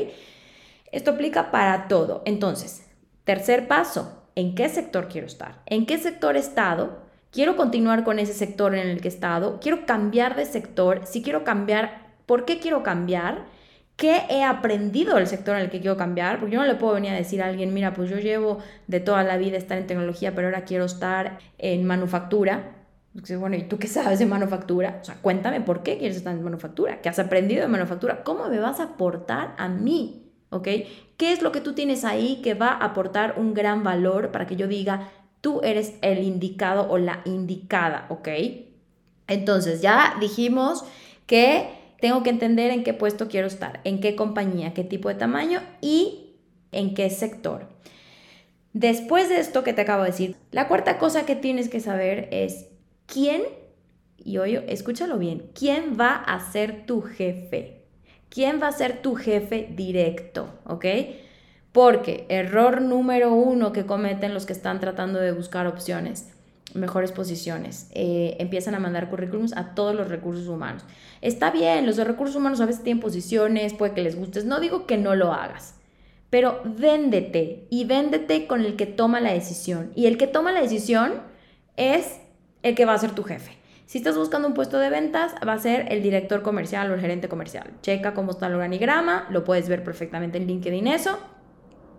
Esto 0.92 1.12
aplica 1.12 1.50
para 1.50 1.88
todo. 1.88 2.22
Entonces, 2.24 2.86
tercer 3.24 3.68
paso, 3.68 4.24
¿en 4.34 4.54
qué 4.54 4.68
sector 4.68 5.08
quiero 5.08 5.26
estar? 5.26 5.60
¿En 5.66 5.84
qué 5.86 5.98
sector 5.98 6.36
he 6.36 6.40
estado? 6.40 7.04
¿Quiero 7.30 7.56
continuar 7.56 8.02
con 8.02 8.18
ese 8.18 8.32
sector 8.32 8.74
en 8.74 8.88
el 8.88 9.00
que 9.02 9.08
he 9.08 9.10
estado? 9.10 9.60
¿Quiero 9.60 9.84
cambiar 9.84 10.36
de 10.36 10.46
sector? 10.46 11.02
Si 11.04 11.22
quiero 11.22 11.44
cambiar, 11.44 12.14
¿por 12.24 12.46
qué 12.46 12.58
quiero 12.58 12.82
cambiar? 12.82 13.44
¿Qué 13.96 14.22
he 14.30 14.42
aprendido 14.42 15.16
del 15.16 15.26
sector 15.26 15.56
en 15.56 15.62
el 15.62 15.70
que 15.70 15.80
quiero 15.80 15.96
cambiar? 15.96 16.38
Porque 16.38 16.54
yo 16.54 16.60
no 16.60 16.66
le 16.66 16.76
puedo 16.76 16.94
venir 16.94 17.12
a 17.12 17.14
decir 17.14 17.42
a 17.42 17.46
alguien, 17.46 17.74
mira, 17.74 17.92
pues 17.92 18.08
yo 18.08 18.18
llevo 18.18 18.58
de 18.86 19.00
toda 19.00 19.22
la 19.22 19.36
vida 19.36 19.58
estar 19.58 19.76
en 19.76 19.86
tecnología, 19.86 20.34
pero 20.34 20.48
ahora 20.48 20.64
quiero 20.64 20.84
estar 20.84 21.38
en 21.58 21.84
manufactura. 21.84 22.75
Bueno, 23.38 23.56
¿y 23.56 23.62
tú 23.62 23.78
qué 23.78 23.88
sabes 23.88 24.18
de 24.18 24.26
manufactura? 24.26 24.98
O 25.00 25.04
sea, 25.04 25.16
cuéntame 25.22 25.62
por 25.62 25.82
qué 25.82 25.96
quieres 25.96 26.18
estar 26.18 26.34
en 26.34 26.44
manufactura, 26.44 27.00
qué 27.00 27.08
has 27.08 27.18
aprendido 27.18 27.62
de 27.62 27.68
manufactura, 27.68 28.22
cómo 28.22 28.48
me 28.48 28.58
vas 28.58 28.78
a 28.78 28.84
aportar 28.84 29.54
a 29.56 29.68
mí, 29.68 30.30
¿ok? 30.50 30.68
¿Qué 31.16 31.32
es 31.32 31.40
lo 31.40 31.50
que 31.50 31.62
tú 31.62 31.72
tienes 31.72 32.04
ahí 32.04 32.42
que 32.42 32.52
va 32.52 32.68
a 32.68 32.84
aportar 32.84 33.34
un 33.38 33.54
gran 33.54 33.82
valor 33.82 34.32
para 34.32 34.46
que 34.46 34.56
yo 34.56 34.68
diga, 34.68 35.08
tú 35.40 35.60
eres 35.62 35.94
el 36.02 36.22
indicado 36.24 36.90
o 36.90 36.98
la 36.98 37.22
indicada, 37.24 38.06
¿ok? 38.10 38.28
Entonces, 39.28 39.80
ya 39.80 40.16
dijimos 40.20 40.84
que 41.26 41.70
tengo 42.00 42.22
que 42.22 42.30
entender 42.30 42.70
en 42.70 42.84
qué 42.84 42.92
puesto 42.92 43.28
quiero 43.28 43.46
estar, 43.46 43.80
en 43.84 44.00
qué 44.00 44.14
compañía, 44.14 44.74
qué 44.74 44.84
tipo 44.84 45.08
de 45.08 45.14
tamaño 45.14 45.62
y 45.80 46.36
en 46.70 46.94
qué 46.94 47.08
sector. 47.08 47.66
Después 48.74 49.30
de 49.30 49.40
esto 49.40 49.64
que 49.64 49.72
te 49.72 49.80
acabo 49.80 50.02
de 50.02 50.10
decir, 50.10 50.36
la 50.50 50.68
cuarta 50.68 50.98
cosa 50.98 51.24
que 51.24 51.34
tienes 51.34 51.70
que 51.70 51.80
saber 51.80 52.28
es 52.30 52.66
quién, 53.06 53.42
y 54.16 54.38
oye, 54.38 54.64
escúchalo 54.68 55.18
bien, 55.18 55.50
quién 55.54 55.96
va 55.98 56.14
a 56.14 56.38
ser 56.50 56.86
tu 56.86 57.02
jefe. 57.02 57.82
¿Quién 58.28 58.60
va 58.60 58.68
a 58.68 58.72
ser 58.72 59.00
tu 59.02 59.14
jefe 59.14 59.68
directo? 59.74 60.48
¿Ok? 60.64 60.84
Porque 61.72 62.26
error 62.28 62.82
número 62.82 63.32
uno 63.32 63.72
que 63.72 63.86
cometen 63.86 64.34
los 64.34 64.46
que 64.46 64.52
están 64.52 64.80
tratando 64.80 65.20
de 65.20 65.32
buscar 65.32 65.66
opciones 65.66 66.36
mejores 66.74 67.12
posiciones. 67.12 67.90
Eh, 67.94 68.36
empiezan 68.38 68.74
a 68.74 68.80
mandar 68.80 69.08
currículums 69.08 69.56
a 69.56 69.74
todos 69.74 69.94
los 69.94 70.08
recursos 70.08 70.46
humanos. 70.46 70.84
Está 71.22 71.50
bien, 71.50 71.86
los 71.86 71.96
de 71.96 72.04
recursos 72.04 72.36
humanos 72.36 72.60
a 72.60 72.66
veces 72.66 72.82
tienen 72.82 73.00
posiciones, 73.00 73.74
puede 73.74 73.94
que 73.94 74.02
les 74.02 74.16
gustes. 74.16 74.44
No 74.44 74.60
digo 74.60 74.86
que 74.86 74.98
no 74.98 75.14
lo 75.14 75.32
hagas, 75.32 75.74
pero 76.30 76.60
véndete 76.64 77.66
y 77.70 77.84
véndete 77.84 78.46
con 78.46 78.64
el 78.64 78.76
que 78.76 78.86
toma 78.86 79.20
la 79.20 79.32
decisión. 79.32 79.92
Y 79.94 80.06
el 80.06 80.18
que 80.18 80.26
toma 80.26 80.52
la 80.52 80.62
decisión 80.62 81.14
es 81.76 82.20
el 82.66 82.74
que 82.74 82.84
va 82.84 82.94
a 82.94 82.98
ser 82.98 83.12
tu 83.12 83.22
jefe. 83.22 83.52
Si 83.86 83.98
estás 83.98 84.16
buscando 84.16 84.48
un 84.48 84.54
puesto 84.54 84.80
de 84.80 84.90
ventas, 84.90 85.34
va 85.46 85.52
a 85.52 85.58
ser 85.58 85.92
el 85.92 86.02
director 86.02 86.42
comercial 86.42 86.90
o 86.90 86.94
el 86.94 87.00
gerente 87.00 87.28
comercial. 87.28 87.70
Checa 87.82 88.14
cómo 88.14 88.32
está 88.32 88.48
el 88.48 88.54
organigrama, 88.54 89.26
lo 89.30 89.44
puedes 89.44 89.68
ver 89.68 89.84
perfectamente 89.84 90.38
en 90.38 90.48
LinkedIn 90.48 90.88
eso 90.88 91.18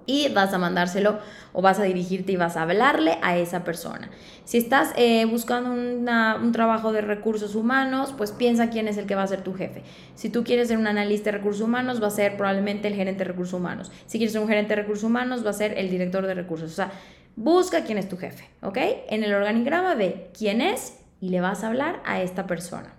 y 0.06 0.30
vas 0.30 0.54
a 0.54 0.58
mandárselo 0.58 1.20
o 1.54 1.62
vas 1.62 1.80
a 1.80 1.84
dirigirte 1.84 2.34
y 2.34 2.36
vas 2.36 2.58
a 2.58 2.64
hablarle 2.64 3.18
a 3.22 3.38
esa 3.38 3.64
persona. 3.64 4.10
Si 4.44 4.58
estás 4.58 4.94
eh, 4.98 5.24
buscando 5.26 5.72
un 5.72 6.52
trabajo 6.52 6.92
de 6.92 7.02
recursos 7.02 7.56
humanos, 7.56 8.14
pues 8.18 8.32
piensa 8.32 8.70
quién 8.70 8.90
es 8.90 8.98
el 8.98 9.06
que 9.06 9.16
va 9.16 9.24
a 9.24 9.28
ser 9.28 9.42
tu 9.42 9.54
jefe. 9.54 9.84
Si 10.16 10.30
tú 10.30 10.44
quieres 10.44 10.68
ser 10.68 10.78
un 10.78 10.88
analista 10.88 11.32
de 11.32 11.38
recursos 11.38 11.62
humanos, 11.62 12.04
va 12.04 12.08
a 12.08 12.12
ser 12.12 12.36
probablemente 12.36 12.90
el 12.90 12.96
gerente 12.96 13.20
de 13.20 13.30
recursos 13.30 13.54
humanos. 13.54 13.92
Si 14.06 14.18
quieres 14.18 14.34
ser 14.34 14.42
un 14.42 14.48
gerente 14.50 14.76
de 14.76 14.82
recursos 14.82 15.06
humanos, 15.06 15.46
va 15.46 15.52
a 15.52 15.54
ser 15.54 15.78
el 15.78 15.90
director 15.90 16.26
de 16.26 16.34
recursos. 16.34 16.72
O 16.72 16.76
sea, 16.76 16.92
busca 17.38 17.86
quién 17.86 17.98
es 17.98 18.10
tu 18.10 18.18
jefe, 18.18 18.50
¿ok? 18.62 18.78
En 19.10 19.24
el 19.24 19.34
organigrama 19.34 19.96
ve 19.96 20.30
quién 20.38 20.60
es 20.60 20.98
y 21.22 21.30
le 21.30 21.40
vas 21.40 21.64
a 21.64 21.68
hablar 21.68 22.02
a 22.04 22.22
esta 22.22 22.48
persona. 22.48 22.94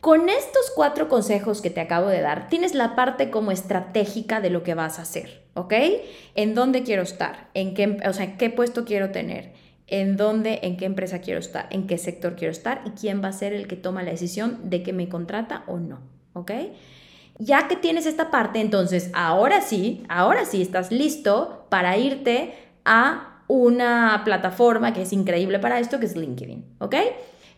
Con 0.00 0.28
estos 0.28 0.72
cuatro 0.74 1.08
consejos 1.08 1.60
que 1.60 1.70
te 1.70 1.80
acabo 1.80 2.08
de 2.08 2.20
dar, 2.20 2.48
tienes 2.48 2.74
la 2.74 2.96
parte 2.96 3.30
como 3.30 3.52
estratégica 3.52 4.40
de 4.40 4.50
lo 4.50 4.62
que 4.62 4.74
vas 4.74 4.98
a 4.98 5.02
hacer, 5.02 5.44
¿ok? 5.54 5.74
¿En 6.34 6.54
dónde 6.54 6.82
quiero 6.82 7.02
estar? 7.02 7.48
¿En 7.54 7.74
qué, 7.74 7.98
o 8.06 8.12
sea, 8.12 8.36
qué 8.36 8.50
puesto 8.50 8.84
quiero 8.84 9.10
tener? 9.10 9.52
¿En 9.86 10.16
dónde, 10.16 10.60
en 10.62 10.76
qué 10.76 10.86
empresa 10.86 11.20
quiero 11.20 11.38
estar? 11.38 11.68
¿En 11.70 11.86
qué 11.86 11.96
sector 11.96 12.34
quiero 12.34 12.50
estar? 12.52 12.82
¿Y 12.86 12.90
quién 12.90 13.22
va 13.22 13.28
a 13.28 13.32
ser 13.32 13.52
el 13.52 13.68
que 13.68 13.76
toma 13.76 14.02
la 14.02 14.10
decisión 14.10 14.70
de 14.70 14.82
que 14.82 14.92
me 14.92 15.08
contrata 15.08 15.64
o 15.66 15.78
no? 15.78 16.00
¿Ok? 16.32 16.50
Ya 17.38 17.68
que 17.68 17.76
tienes 17.76 18.06
esta 18.06 18.30
parte, 18.30 18.60
entonces 18.60 19.10
ahora 19.12 19.60
sí, 19.60 20.04
ahora 20.08 20.44
sí 20.44 20.60
estás 20.60 20.90
listo 20.90 21.66
para 21.68 21.96
irte 21.96 22.54
a 22.84 23.29
una 23.50 24.22
plataforma 24.24 24.92
que 24.92 25.02
es 25.02 25.12
increíble 25.12 25.58
para 25.58 25.80
esto, 25.80 25.98
que 25.98 26.06
es 26.06 26.14
LinkedIn, 26.14 26.76
¿ok? 26.78 26.94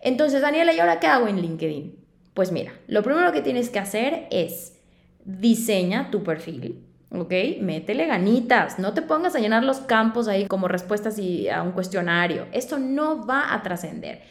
Entonces, 0.00 0.40
Daniela, 0.40 0.72
¿y 0.72 0.80
ahora 0.80 0.98
qué 0.98 1.06
hago 1.06 1.28
en 1.28 1.42
LinkedIn? 1.42 1.94
Pues 2.32 2.50
mira, 2.50 2.72
lo 2.86 3.02
primero 3.02 3.30
que 3.30 3.42
tienes 3.42 3.68
que 3.68 3.78
hacer 3.78 4.26
es 4.30 4.78
diseña 5.26 6.10
tu 6.10 6.22
perfil, 6.22 6.82
¿ok? 7.10 7.34
Métele 7.60 8.06
ganitas, 8.06 8.78
no 8.78 8.94
te 8.94 9.02
pongas 9.02 9.36
a 9.36 9.38
llenar 9.38 9.64
los 9.64 9.80
campos 9.80 10.28
ahí 10.28 10.46
como 10.46 10.66
respuestas 10.66 11.18
y 11.18 11.50
a 11.50 11.62
un 11.62 11.72
cuestionario. 11.72 12.46
Esto 12.52 12.78
no 12.78 13.26
va 13.26 13.52
a 13.52 13.62
trascender. 13.62 14.22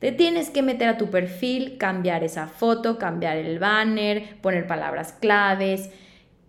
Te 0.00 0.10
tienes 0.10 0.50
que 0.50 0.62
meter 0.62 0.88
a 0.88 0.98
tu 0.98 1.10
perfil, 1.10 1.78
cambiar 1.78 2.24
esa 2.24 2.48
foto, 2.48 2.98
cambiar 2.98 3.36
el 3.36 3.60
banner, 3.60 4.40
poner 4.40 4.66
palabras 4.66 5.12
claves, 5.12 5.90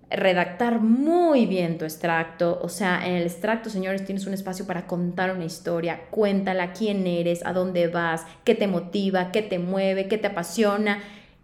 redactar 0.10 0.80
muy 0.82 1.46
bien 1.46 1.78
tu 1.78 1.86
extracto. 1.86 2.60
O 2.62 2.70
sea, 2.70 3.06
en 3.06 3.16
el 3.16 3.24
extracto, 3.24 3.70
señores, 3.70 4.06
tienes 4.06 4.26
un 4.28 4.34
espacio 4.34 4.66
para 4.66 4.88
contar 4.88 5.32
una 5.36 5.46
historia. 5.46 6.02
Cuéntala 6.12 6.74
quién 6.74 7.08
eres, 7.08 7.46
a 7.46 7.54
dónde 7.54 7.88
vas, 7.88 8.26
qué 8.44 8.56
te 8.56 8.68
motiva, 8.68 9.32
qué 9.32 9.42
te 9.42 9.60
mueve, 9.60 10.08
qué 10.08 10.18
te 10.18 10.28
apasiona. 10.28 11.02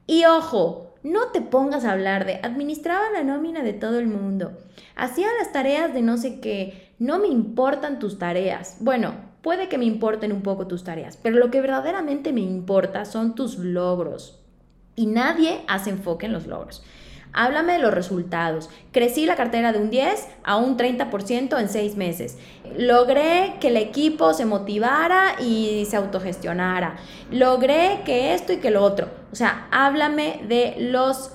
Y 0.07 0.25
ojo, 0.25 0.95
no 1.03 1.29
te 1.31 1.41
pongas 1.41 1.85
a 1.85 1.91
hablar 1.91 2.25
de 2.25 2.39
administraba 2.43 3.09
la 3.11 3.23
nómina 3.23 3.63
de 3.63 3.73
todo 3.73 3.99
el 3.99 4.07
mundo. 4.07 4.57
Hacía 4.95 5.27
las 5.39 5.51
tareas 5.51 5.93
de 5.93 6.01
no 6.01 6.17
sé 6.17 6.39
qué. 6.39 6.93
No 6.99 7.17
me 7.19 7.27
importan 7.27 7.97
tus 7.97 8.19
tareas. 8.19 8.77
Bueno, 8.79 9.15
puede 9.41 9.69
que 9.69 9.77
me 9.77 9.85
importen 9.85 10.31
un 10.31 10.43
poco 10.43 10.67
tus 10.67 10.83
tareas, 10.83 11.17
pero 11.17 11.37
lo 11.37 11.49
que 11.49 11.61
verdaderamente 11.61 12.31
me 12.31 12.41
importa 12.41 13.05
son 13.05 13.33
tus 13.33 13.57
logros. 13.57 14.39
Y 14.95 15.07
nadie 15.07 15.61
hace 15.67 15.89
enfoque 15.89 16.27
en 16.27 16.33
los 16.33 16.45
logros. 16.45 16.83
Háblame 17.33 17.73
de 17.73 17.79
los 17.79 17.93
resultados. 17.93 18.69
Crecí 18.91 19.25
la 19.25 19.35
cartera 19.35 19.71
de 19.71 19.79
un 19.79 19.89
10 19.89 20.27
a 20.43 20.57
un 20.57 20.77
30% 20.77 21.59
en 21.59 21.69
seis 21.69 21.95
meses. 21.95 22.37
Logré 22.77 23.55
que 23.59 23.69
el 23.69 23.77
equipo 23.77 24.33
se 24.33 24.45
motivara 24.45 25.35
y 25.39 25.85
se 25.89 25.97
autogestionara. 25.97 26.97
Logré 27.31 28.01
que 28.05 28.33
esto 28.33 28.53
y 28.53 28.57
que 28.57 28.71
lo 28.71 28.83
otro. 28.83 29.09
O 29.31 29.35
sea, 29.35 29.67
háblame 29.71 30.41
de 30.47 30.75
los 30.77 31.31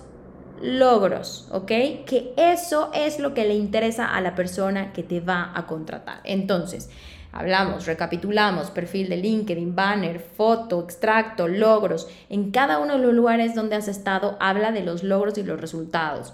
logros, 0.62 1.48
¿ok? 1.50 1.66
Que 1.66 2.32
eso 2.36 2.90
es 2.94 3.18
lo 3.18 3.34
que 3.34 3.44
le 3.44 3.54
interesa 3.54 4.06
a 4.06 4.20
la 4.20 4.34
persona 4.34 4.92
que 4.92 5.02
te 5.02 5.20
va 5.20 5.52
a 5.54 5.66
contratar. 5.66 6.20
Entonces, 6.24 6.90
Hablamos, 7.38 7.84
recapitulamos, 7.84 8.70
perfil 8.70 9.10
de 9.10 9.18
LinkedIn, 9.18 9.76
banner, 9.76 10.20
foto, 10.20 10.82
extracto, 10.82 11.48
logros. 11.48 12.08
En 12.30 12.50
cada 12.50 12.78
uno 12.78 12.94
de 12.94 13.00
los 13.00 13.12
lugares 13.12 13.54
donde 13.54 13.76
has 13.76 13.88
estado 13.88 14.38
habla 14.40 14.72
de 14.72 14.82
los 14.82 15.02
logros 15.02 15.36
y 15.36 15.42
los 15.42 15.60
resultados. 15.60 16.32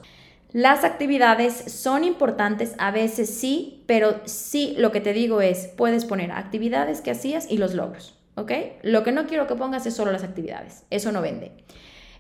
Las 0.53 0.85
actividades 0.85 1.55
son 1.55 2.05
importantes, 2.05 2.75
a 2.79 2.93
veces 2.93 3.35
sí, 3.35 3.83
pero 3.87 4.21
sí 4.27 4.77
lo 4.79 4.93
que 4.93 5.01
te 5.01 5.13
digo 5.13 5.41
es, 5.41 5.67
puedes 5.77 6.05
poner 6.05 6.31
actividades 6.31 7.01
que 7.01 7.11
hacías 7.11 7.51
y 7.51 7.59
los 7.59 7.75
logros, 7.75 8.17
¿ok? 8.37 8.53
Lo 8.83 9.03
que 9.03 9.11
no 9.11 9.27
quiero 9.27 9.49
que 9.49 9.57
pongas 9.57 9.87
es 9.87 9.97
solo 9.97 10.13
las 10.13 10.23
actividades, 10.23 10.85
eso 10.91 11.11
no 11.11 11.21
vende. 11.21 11.53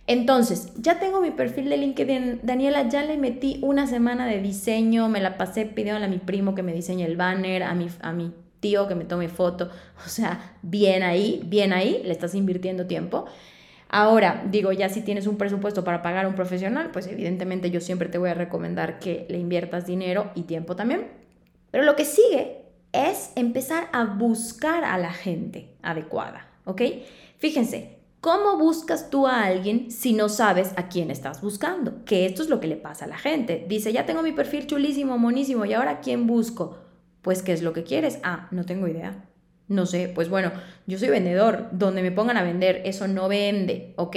Entonces, 0.08 0.72
ya 0.76 0.98
tengo 0.98 1.20
mi 1.20 1.30
perfil 1.30 1.68
de 1.68 1.76
LinkedIn. 1.76 2.40
Daniela, 2.42 2.88
ya 2.88 3.04
le 3.04 3.16
metí 3.16 3.60
una 3.62 3.86
semana 3.86 4.26
de 4.26 4.40
diseño, 4.40 5.08
me 5.08 5.20
la 5.20 5.36
pasé 5.36 5.66
pidiéndole 5.66 6.06
a 6.06 6.08
mi 6.08 6.18
primo 6.18 6.56
que 6.56 6.64
me 6.64 6.72
diseñe 6.72 7.04
el 7.04 7.16
banner, 7.16 7.62
a 7.62 7.74
mi, 7.74 7.88
a 8.00 8.12
mi 8.12 8.32
tío 8.62 8.88
que 8.88 8.94
me 8.94 9.04
tome 9.04 9.28
foto. 9.28 9.68
O 10.06 10.08
sea, 10.08 10.56
bien 10.62 11.02
ahí, 11.02 11.42
bien 11.44 11.72
ahí, 11.72 12.00
le 12.04 12.12
estás 12.12 12.34
invirtiendo 12.34 12.86
tiempo. 12.86 13.26
Ahora, 13.88 14.42
digo, 14.50 14.72
ya 14.72 14.88
si 14.88 15.02
tienes 15.02 15.26
un 15.26 15.36
presupuesto 15.36 15.84
para 15.84 16.00
pagar 16.00 16.24
a 16.24 16.28
un 16.28 16.34
profesional, 16.34 16.90
pues 16.92 17.06
evidentemente 17.06 17.70
yo 17.70 17.80
siempre 17.80 18.08
te 18.08 18.18
voy 18.18 18.30
a 18.30 18.34
recomendar 18.34 18.98
que 18.98 19.26
le 19.28 19.38
inviertas 19.38 19.86
dinero 19.86 20.30
y 20.34 20.42
tiempo 20.42 20.74
también. 20.74 21.08
Pero 21.70 21.84
lo 21.84 21.94
que 21.94 22.06
sigue 22.06 22.62
es 22.92 23.32
empezar 23.36 23.88
a 23.92 24.04
buscar 24.04 24.84
a 24.84 24.96
la 24.96 25.12
gente 25.12 25.74
adecuada, 25.82 26.48
¿ok? 26.64 26.82
Fíjense, 27.38 27.98
¿Cómo 28.22 28.56
buscas 28.56 29.10
tú 29.10 29.26
a 29.26 29.42
alguien 29.42 29.90
si 29.90 30.12
no 30.12 30.28
sabes 30.28 30.74
a 30.76 30.88
quién 30.88 31.10
estás 31.10 31.42
buscando? 31.42 32.04
Que 32.04 32.24
esto 32.24 32.44
es 32.44 32.48
lo 32.48 32.60
que 32.60 32.68
le 32.68 32.76
pasa 32.76 33.06
a 33.06 33.08
la 33.08 33.18
gente. 33.18 33.66
Dice, 33.68 33.92
ya 33.92 34.06
tengo 34.06 34.22
mi 34.22 34.30
perfil 34.30 34.68
chulísimo, 34.68 35.18
monísimo, 35.18 35.64
¿y 35.64 35.72
ahora 35.72 35.98
quién 35.98 36.28
busco? 36.28 36.78
Pues, 37.22 37.42
¿qué 37.42 37.52
es 37.52 37.62
lo 37.62 37.72
que 37.72 37.84
quieres? 37.84 38.18
Ah, 38.22 38.48
no 38.50 38.64
tengo 38.64 38.88
idea. 38.88 39.24
No 39.68 39.86
sé, 39.86 40.10
pues 40.14 40.28
bueno, 40.28 40.52
yo 40.86 40.98
soy 40.98 41.08
vendedor. 41.08 41.68
Donde 41.72 42.02
me 42.02 42.12
pongan 42.12 42.36
a 42.36 42.42
vender, 42.42 42.82
eso 42.84 43.08
no 43.08 43.28
vende, 43.28 43.94
¿ok? 43.96 44.16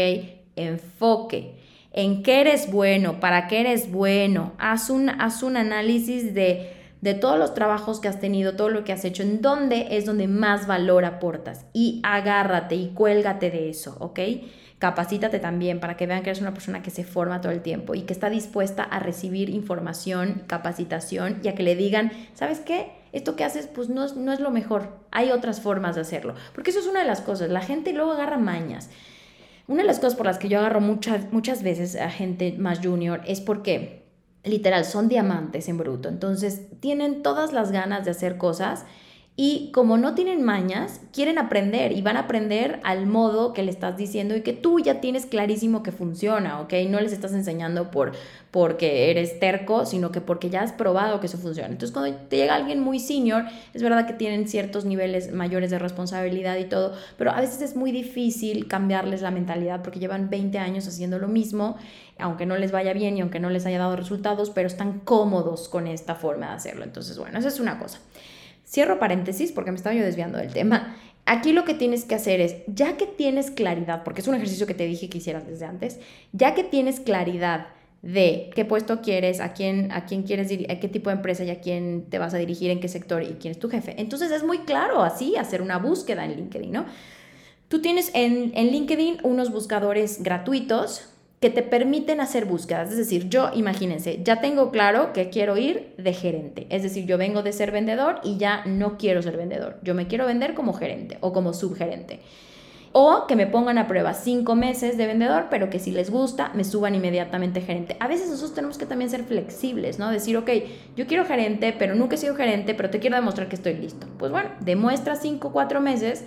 Enfoque. 0.55 1.59
¿En 1.93 2.23
qué 2.23 2.41
eres 2.41 2.71
bueno? 2.71 3.19
¿Para 3.19 3.47
qué 3.47 3.61
eres 3.61 3.91
bueno? 3.91 4.53
Haz 4.57 4.89
un, 4.89 5.09
haz 5.09 5.43
un 5.43 5.55
análisis 5.55 6.33
de 6.33 6.75
de 7.05 7.13
todos 7.13 7.37
los 7.37 7.53
trabajos 7.53 7.99
que 7.99 8.07
has 8.07 8.19
tenido, 8.19 8.55
todo 8.55 8.69
lo 8.69 8.83
que 8.83 8.91
has 8.91 9.05
hecho, 9.05 9.21
en 9.21 9.39
dónde 9.39 9.89
es 9.91 10.07
donde 10.07 10.27
más 10.27 10.65
valor 10.65 11.05
aportas 11.05 11.67
y 11.71 11.99
agárrate 12.01 12.73
y 12.73 12.93
cuélgate 12.95 13.51
de 13.51 13.69
eso, 13.69 13.95
¿ok? 13.99 14.19
Capacítate 14.79 15.39
también 15.39 15.79
para 15.79 15.95
que 15.97 16.05
vean 16.05 16.21
que 16.21 16.29
eres 16.29 16.41
una 16.41 16.53
persona 16.53 16.83
que 16.83 16.91
se 16.91 17.03
forma 17.03 17.41
todo 17.41 17.51
el 17.51 17.61
tiempo 17.61 17.95
y 17.95 18.01
que 18.01 18.13
está 18.13 18.29
dispuesta 18.29 18.83
a 18.83 18.99
recibir 18.99 19.49
información, 19.49 20.43
capacitación 20.47 21.39
y 21.43 21.47
a 21.47 21.55
que 21.55 21.63
le 21.63 21.75
digan, 21.75 22.11
¿sabes 22.33 22.59
qué? 22.59 22.91
Esto 23.13 23.35
que 23.35 23.45
haces 23.45 23.67
pues 23.67 23.89
no 23.89 24.03
es, 24.03 24.15
no 24.15 24.33
es 24.33 24.39
lo 24.39 24.51
mejor, 24.51 24.89
hay 25.11 25.31
otras 25.31 25.61
formas 25.61 25.95
de 25.95 26.01
hacerlo, 26.01 26.35
porque 26.53 26.71
eso 26.71 26.79
es 26.79 26.87
una 26.87 26.99
de 26.99 27.07
las 27.07 27.21
cosas, 27.21 27.49
la 27.49 27.61
gente 27.61 27.93
luego 27.93 28.11
agarra 28.11 28.37
mañas. 28.37 28.89
Una 29.67 29.81
de 29.81 29.87
las 29.87 29.99
cosas 29.99 30.15
por 30.15 30.25
las 30.25 30.37
que 30.37 30.49
yo 30.49 30.59
agarro 30.59 30.81
muchas, 30.81 31.31
muchas 31.31 31.63
veces 31.63 31.95
a 31.95 32.09
gente 32.11 32.53
más 32.57 32.79
junior 32.85 33.21
es 33.25 33.41
porque 33.41 34.05
literal, 34.45 34.85
son 34.85 35.09
diamantes 35.09 35.67
en 35.67 35.77
bruto. 35.77 36.07
Entonces, 36.07 36.79
tienen 36.79 37.23
todas 37.23 37.51
las 37.51 37.71
ganas 37.71 38.05
de 38.05 38.11
hacer 38.11 38.37
cosas 38.37 38.85
y 39.37 39.69
como 39.73 39.97
no 39.97 40.15
tienen 40.15 40.43
mañas, 40.43 41.01
quieren 41.11 41.37
aprender 41.37 41.91
y 41.91 42.01
van 42.01 42.15
a 42.15 42.21
aprender 42.21 42.79
al 42.83 43.05
modo 43.05 43.51
que 43.51 43.63
le 43.63 43.71
estás 43.71 43.97
diciendo 43.97 44.33
y 44.33 44.41
que 44.41 44.53
tú 44.53 44.79
ya 44.79 45.01
tienes 45.01 45.25
clarísimo 45.25 45.83
que 45.83 45.91
funciona, 45.91 46.61
¿ok? 46.61 46.73
No 46.87 47.01
les 47.01 47.11
estás 47.11 47.33
enseñando 47.33 47.91
por 47.91 48.13
porque 48.51 49.11
eres 49.11 49.37
terco, 49.41 49.85
sino 49.85 50.13
que 50.13 50.21
porque 50.21 50.49
ya 50.49 50.61
has 50.61 50.71
probado 50.71 51.19
que 51.19 51.27
eso 51.27 51.37
funciona. 51.37 51.67
Entonces, 51.67 51.91
cuando 51.91 52.17
te 52.29 52.37
llega 52.37 52.55
alguien 52.55 52.79
muy 52.79 52.99
senior, 52.99 53.43
es 53.73 53.83
verdad 53.83 54.07
que 54.07 54.13
tienen 54.13 54.47
ciertos 54.47 54.85
niveles 54.85 55.33
mayores 55.33 55.69
de 55.69 55.79
responsabilidad 55.79 56.55
y 56.55 56.63
todo, 56.63 56.93
pero 57.17 57.31
a 57.31 57.41
veces 57.41 57.61
es 57.61 57.75
muy 57.75 57.91
difícil 57.91 58.69
cambiarles 58.69 59.21
la 59.21 59.31
mentalidad 59.31 59.81
porque 59.81 59.99
llevan 59.99 60.29
20 60.29 60.57
años 60.59 60.87
haciendo 60.87 61.19
lo 61.19 61.27
mismo, 61.27 61.75
aunque 62.17 62.45
no 62.45 62.55
les 62.55 62.71
vaya 62.71 62.93
bien 62.93 63.17
y 63.17 63.21
aunque 63.21 63.41
no 63.41 63.49
les 63.49 63.65
haya 63.65 63.79
dado 63.79 63.97
resultados, 63.97 64.49
pero 64.51 64.67
están 64.67 65.01
cómodos 65.01 65.67
con 65.67 65.87
esta 65.87 66.15
forma 66.15 66.47
de 66.47 66.53
hacerlo. 66.53 66.85
Entonces, 66.85 67.17
bueno, 67.17 67.37
esa 67.37 67.49
es 67.49 67.59
una 67.59 67.77
cosa. 67.77 67.99
Cierro 68.75 68.99
paréntesis 68.99 69.53
porque 69.53 69.71
me 69.71 69.77
estaba 69.77 69.95
yo 69.95 70.03
desviando 70.03 70.37
del 70.37 70.51
tema. 70.51 70.97
Aquí 71.25 71.53
lo 71.53 71.63
que 71.63 71.75
tienes 71.75 72.03
que 72.03 72.13
hacer 72.13 72.41
es, 72.41 72.57
ya 72.67 72.97
que 72.97 73.05
tienes 73.05 73.49
claridad, 73.49 74.03
porque 74.03 74.19
es 74.19 74.27
un 74.27 74.35
ejercicio 74.35 74.67
que 74.67 74.73
te 74.73 74.85
dije 74.85 75.09
que 75.09 75.19
hicieras 75.19 75.47
desde 75.47 75.63
antes, 75.63 75.97
ya 76.33 76.55
que 76.55 76.65
tienes 76.65 76.99
claridad 76.99 77.67
de 78.01 78.49
qué 78.53 78.65
puesto 78.65 79.01
quieres, 79.01 79.39
a 79.39 79.53
quién, 79.53 79.93
a 79.93 80.05
quién 80.05 80.23
quieres, 80.23 80.51
a 80.51 80.79
qué 80.81 80.89
tipo 80.89 81.09
de 81.09 81.15
empresa 81.15 81.45
y 81.45 81.51
a 81.51 81.61
quién 81.61 82.07
te 82.09 82.19
vas 82.19 82.33
a 82.33 82.37
dirigir, 82.37 82.69
en 82.69 82.81
qué 82.81 82.89
sector 82.89 83.23
y 83.23 83.37
quién 83.39 83.53
es 83.53 83.59
tu 83.59 83.69
jefe. 83.69 83.95
Entonces 83.97 84.29
es 84.29 84.43
muy 84.43 84.57
claro 84.65 85.03
así 85.03 85.37
hacer 85.37 85.61
una 85.61 85.77
búsqueda 85.77 86.25
en 86.25 86.35
LinkedIn, 86.35 86.73
¿no? 86.73 86.85
Tú 87.69 87.81
tienes 87.81 88.11
en, 88.13 88.51
en 88.55 88.67
LinkedIn 88.73 89.19
unos 89.23 89.53
buscadores 89.53 90.21
gratuitos 90.21 91.14
que 91.39 91.49
te 91.49 91.61
permiten 91.61 92.21
hacer 92.21 92.45
búsquedas. 92.45 92.91
Es 92.91 92.97
decir, 92.97 93.29
yo, 93.29 93.49
imagínense, 93.53 94.21
ya 94.23 94.41
tengo 94.41 94.71
claro 94.71 95.13
que 95.13 95.29
quiero 95.29 95.57
ir 95.57 95.93
de 95.97 96.13
gerente. 96.13 96.67
Es 96.69 96.83
decir, 96.83 97.05
yo 97.05 97.17
vengo 97.17 97.43
de 97.43 97.51
ser 97.51 97.71
vendedor 97.71 98.19
y 98.23 98.37
ya 98.37 98.63
no 98.65 98.97
quiero 98.97 99.21
ser 99.21 99.37
vendedor. 99.37 99.77
Yo 99.83 99.93
me 99.93 100.07
quiero 100.07 100.25
vender 100.25 100.53
como 100.53 100.73
gerente 100.73 101.17
o 101.21 101.33
como 101.33 101.53
subgerente. 101.53 102.21
O 102.97 103.27
que 103.27 103.35
me 103.35 103.45
pongan 103.45 103.77
a 103.77 103.89
prueba 103.89 104.13
cinco 104.13 104.55
meses 104.55 104.97
de 104.97 105.05
vendedor, 105.05 105.47
pero 105.49 105.69
que 105.69 105.79
si 105.79 105.91
les 105.91 106.09
gusta, 106.09 106.51
me 106.53 106.63
suban 106.63 106.95
inmediatamente 106.95 107.59
gerente. 107.59 107.97
A 107.99 108.07
veces 108.07 108.29
nosotros 108.29 108.55
tenemos 108.55 108.77
que 108.77 108.85
también 108.85 109.09
ser 109.09 109.25
flexibles, 109.25 109.99
¿no? 109.99 110.09
Decir, 110.09 110.37
ok, 110.37 110.49
yo 110.95 111.05
quiero 111.05 111.25
gerente, 111.25 111.75
pero 111.77 111.93
nunca 111.93 112.15
he 112.15 112.17
sido 112.17 112.35
gerente, 112.35 112.73
pero 112.73 112.89
te 112.89 112.99
quiero 112.99 113.17
demostrar 113.17 113.49
que 113.49 113.57
estoy 113.57 113.73
listo. 113.73 114.07
Pues 114.17 114.31
bueno, 114.31 114.51
demuestra 114.61 115.17
cinco, 115.17 115.51
cuatro 115.51 115.81
meses 115.81 116.23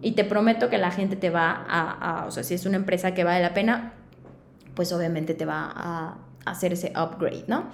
y 0.00 0.12
te 0.12 0.22
prometo 0.22 0.70
que 0.70 0.78
la 0.78 0.92
gente 0.92 1.16
te 1.16 1.30
va 1.30 1.50
a, 1.68 2.20
a, 2.20 2.26
o 2.26 2.30
sea, 2.30 2.44
si 2.44 2.54
es 2.54 2.66
una 2.66 2.76
empresa 2.76 3.14
que 3.14 3.24
vale 3.24 3.42
la 3.42 3.52
pena, 3.52 3.94
pues 4.74 4.92
obviamente 4.92 5.34
te 5.34 5.44
va 5.44 5.72
a 5.74 6.18
hacer 6.44 6.72
ese 6.72 6.92
upgrade, 6.96 7.44
¿no? 7.46 7.70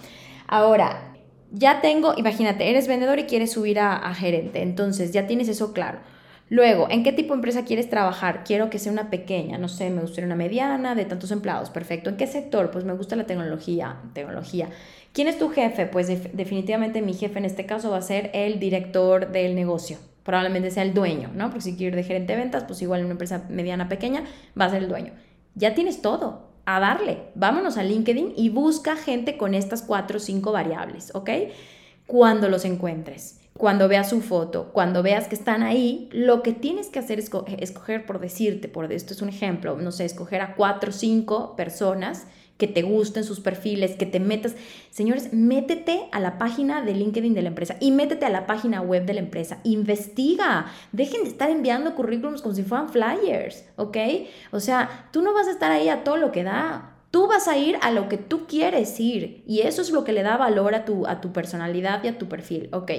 Ahora, 0.46 1.14
ya 1.50 1.80
tengo, 1.80 2.14
imagínate, 2.16 2.68
eres 2.70 2.88
vendedor 2.88 3.18
y 3.18 3.24
quieres 3.24 3.52
subir 3.52 3.78
a, 3.80 4.14
gerente, 4.14 4.62
entonces 4.62 5.12
ya 5.12 5.26
tienes 5.26 5.48
eso 5.48 5.72
claro. 5.72 5.98
Luego, 6.50 6.88
¿en 6.90 7.02
qué 7.02 7.12
tipo 7.12 7.34
de 7.34 7.38
empresa 7.38 7.64
quieres 7.64 7.90
trabajar? 7.90 8.42
Quiero 8.44 8.70
que 8.70 8.78
sea 8.78 8.90
una 8.90 9.10
pequeña, 9.10 9.58
no 9.58 9.68
sé, 9.68 9.90
me 9.90 10.00
gustaría 10.00 10.26
una 10.26 10.34
mediana, 10.34 10.94
de 10.94 11.04
tantos 11.04 11.30
empleados, 11.30 11.68
perfecto. 11.68 12.08
¿En 12.08 12.16
qué 12.16 12.26
sector? 12.26 12.70
Pues 12.70 12.84
me 12.86 12.94
gusta 12.94 13.16
la 13.16 13.24
tecnología, 13.24 13.96
tecnología. 14.14 14.70
¿Quién 15.12 15.28
es 15.28 15.38
tu 15.38 15.50
jefe? 15.50 15.86
Pues 15.86 16.08
definitivamente 16.08 17.02
mi 17.02 17.12
jefe 17.12 17.38
en 17.38 17.44
este 17.44 17.66
caso 17.66 17.90
va 17.90 17.98
a 17.98 18.02
ser 18.02 18.30
el 18.32 18.58
director 18.60 19.30
del 19.30 19.54
negocio, 19.54 19.98
probablemente 20.22 20.70
sea 20.70 20.84
el 20.84 20.94
dueño, 20.94 21.30
¿no? 21.34 21.50
Porque 21.50 21.62
si 21.62 21.76
quiero 21.76 21.96
ir 21.96 21.96
de 21.96 22.08
gerente 22.08 22.32
de 22.34 22.38
ventas, 22.38 22.64
pues 22.64 22.80
igual 22.80 23.00
en 23.00 23.06
una 23.06 23.12
empresa 23.12 23.44
mediana, 23.50 23.88
pequeña, 23.88 24.24
va 24.58 24.66
a 24.66 24.70
ser 24.70 24.82
el 24.82 24.88
dueño. 24.88 25.12
Ya 25.54 25.74
tienes 25.74 26.00
todo, 26.00 26.47
a 26.68 26.80
darle. 26.80 27.22
Vámonos 27.34 27.78
a 27.78 27.82
LinkedIn 27.82 28.34
y 28.36 28.50
busca 28.50 28.94
gente 28.94 29.38
con 29.38 29.54
estas 29.54 29.80
cuatro 29.80 30.18
o 30.18 30.20
cinco 30.20 30.52
variables, 30.52 31.14
¿ok? 31.14 31.30
Cuando 32.06 32.50
los 32.50 32.66
encuentres, 32.66 33.40
cuando 33.56 33.88
veas 33.88 34.10
su 34.10 34.20
foto, 34.20 34.70
cuando 34.74 35.02
veas 35.02 35.28
que 35.28 35.34
están 35.34 35.62
ahí, 35.62 36.10
lo 36.12 36.42
que 36.42 36.52
tienes 36.52 36.88
que 36.88 36.98
hacer 36.98 37.18
es 37.18 37.30
escoger, 37.58 38.04
por 38.04 38.20
decirte, 38.20 38.68
por 38.68 38.92
esto 38.92 39.14
es 39.14 39.22
un 39.22 39.30
ejemplo, 39.30 39.78
no 39.78 39.92
sé, 39.92 40.04
escoger 40.04 40.42
a 40.42 40.56
cuatro 40.56 40.90
o 40.90 40.92
cinco 40.92 41.56
personas 41.56 42.26
que 42.58 42.66
te 42.66 42.82
gusten 42.82 43.24
sus 43.24 43.40
perfiles, 43.40 43.96
que 43.96 44.04
te 44.04 44.20
metas. 44.20 44.54
Señores, 44.90 45.32
métete 45.32 46.08
a 46.12 46.20
la 46.20 46.38
página 46.38 46.82
de 46.82 46.92
LinkedIn 46.92 47.32
de 47.32 47.42
la 47.42 47.48
empresa 47.48 47.76
y 47.80 47.92
métete 47.92 48.26
a 48.26 48.30
la 48.30 48.46
página 48.46 48.82
web 48.82 49.06
de 49.06 49.14
la 49.14 49.20
empresa. 49.20 49.60
Investiga. 49.64 50.66
Dejen 50.92 51.22
de 51.22 51.30
estar 51.30 51.48
enviando 51.48 51.94
currículums 51.94 52.42
como 52.42 52.54
si 52.54 52.64
fueran 52.64 52.90
flyers, 52.90 53.64
¿ok? 53.76 53.96
O 54.50 54.60
sea, 54.60 55.08
tú 55.12 55.22
no 55.22 55.32
vas 55.32 55.46
a 55.46 55.52
estar 55.52 55.70
ahí 55.70 55.88
a 55.88 56.04
todo 56.04 56.16
lo 56.16 56.32
que 56.32 56.42
da. 56.42 56.97
Tú 57.10 57.26
vas 57.26 57.48
a 57.48 57.56
ir 57.56 57.78
a 57.80 57.90
lo 57.90 58.08
que 58.08 58.18
tú 58.18 58.46
quieres 58.46 59.00
ir 59.00 59.42
y 59.46 59.60
eso 59.60 59.80
es 59.80 59.90
lo 59.90 60.04
que 60.04 60.12
le 60.12 60.22
da 60.22 60.36
valor 60.36 60.74
a 60.74 60.84
tu, 60.84 61.06
a 61.06 61.20
tu 61.20 61.32
personalidad 61.32 62.04
y 62.04 62.08
a 62.08 62.18
tu 62.18 62.28
perfil, 62.28 62.68
¿ok? 62.72 62.92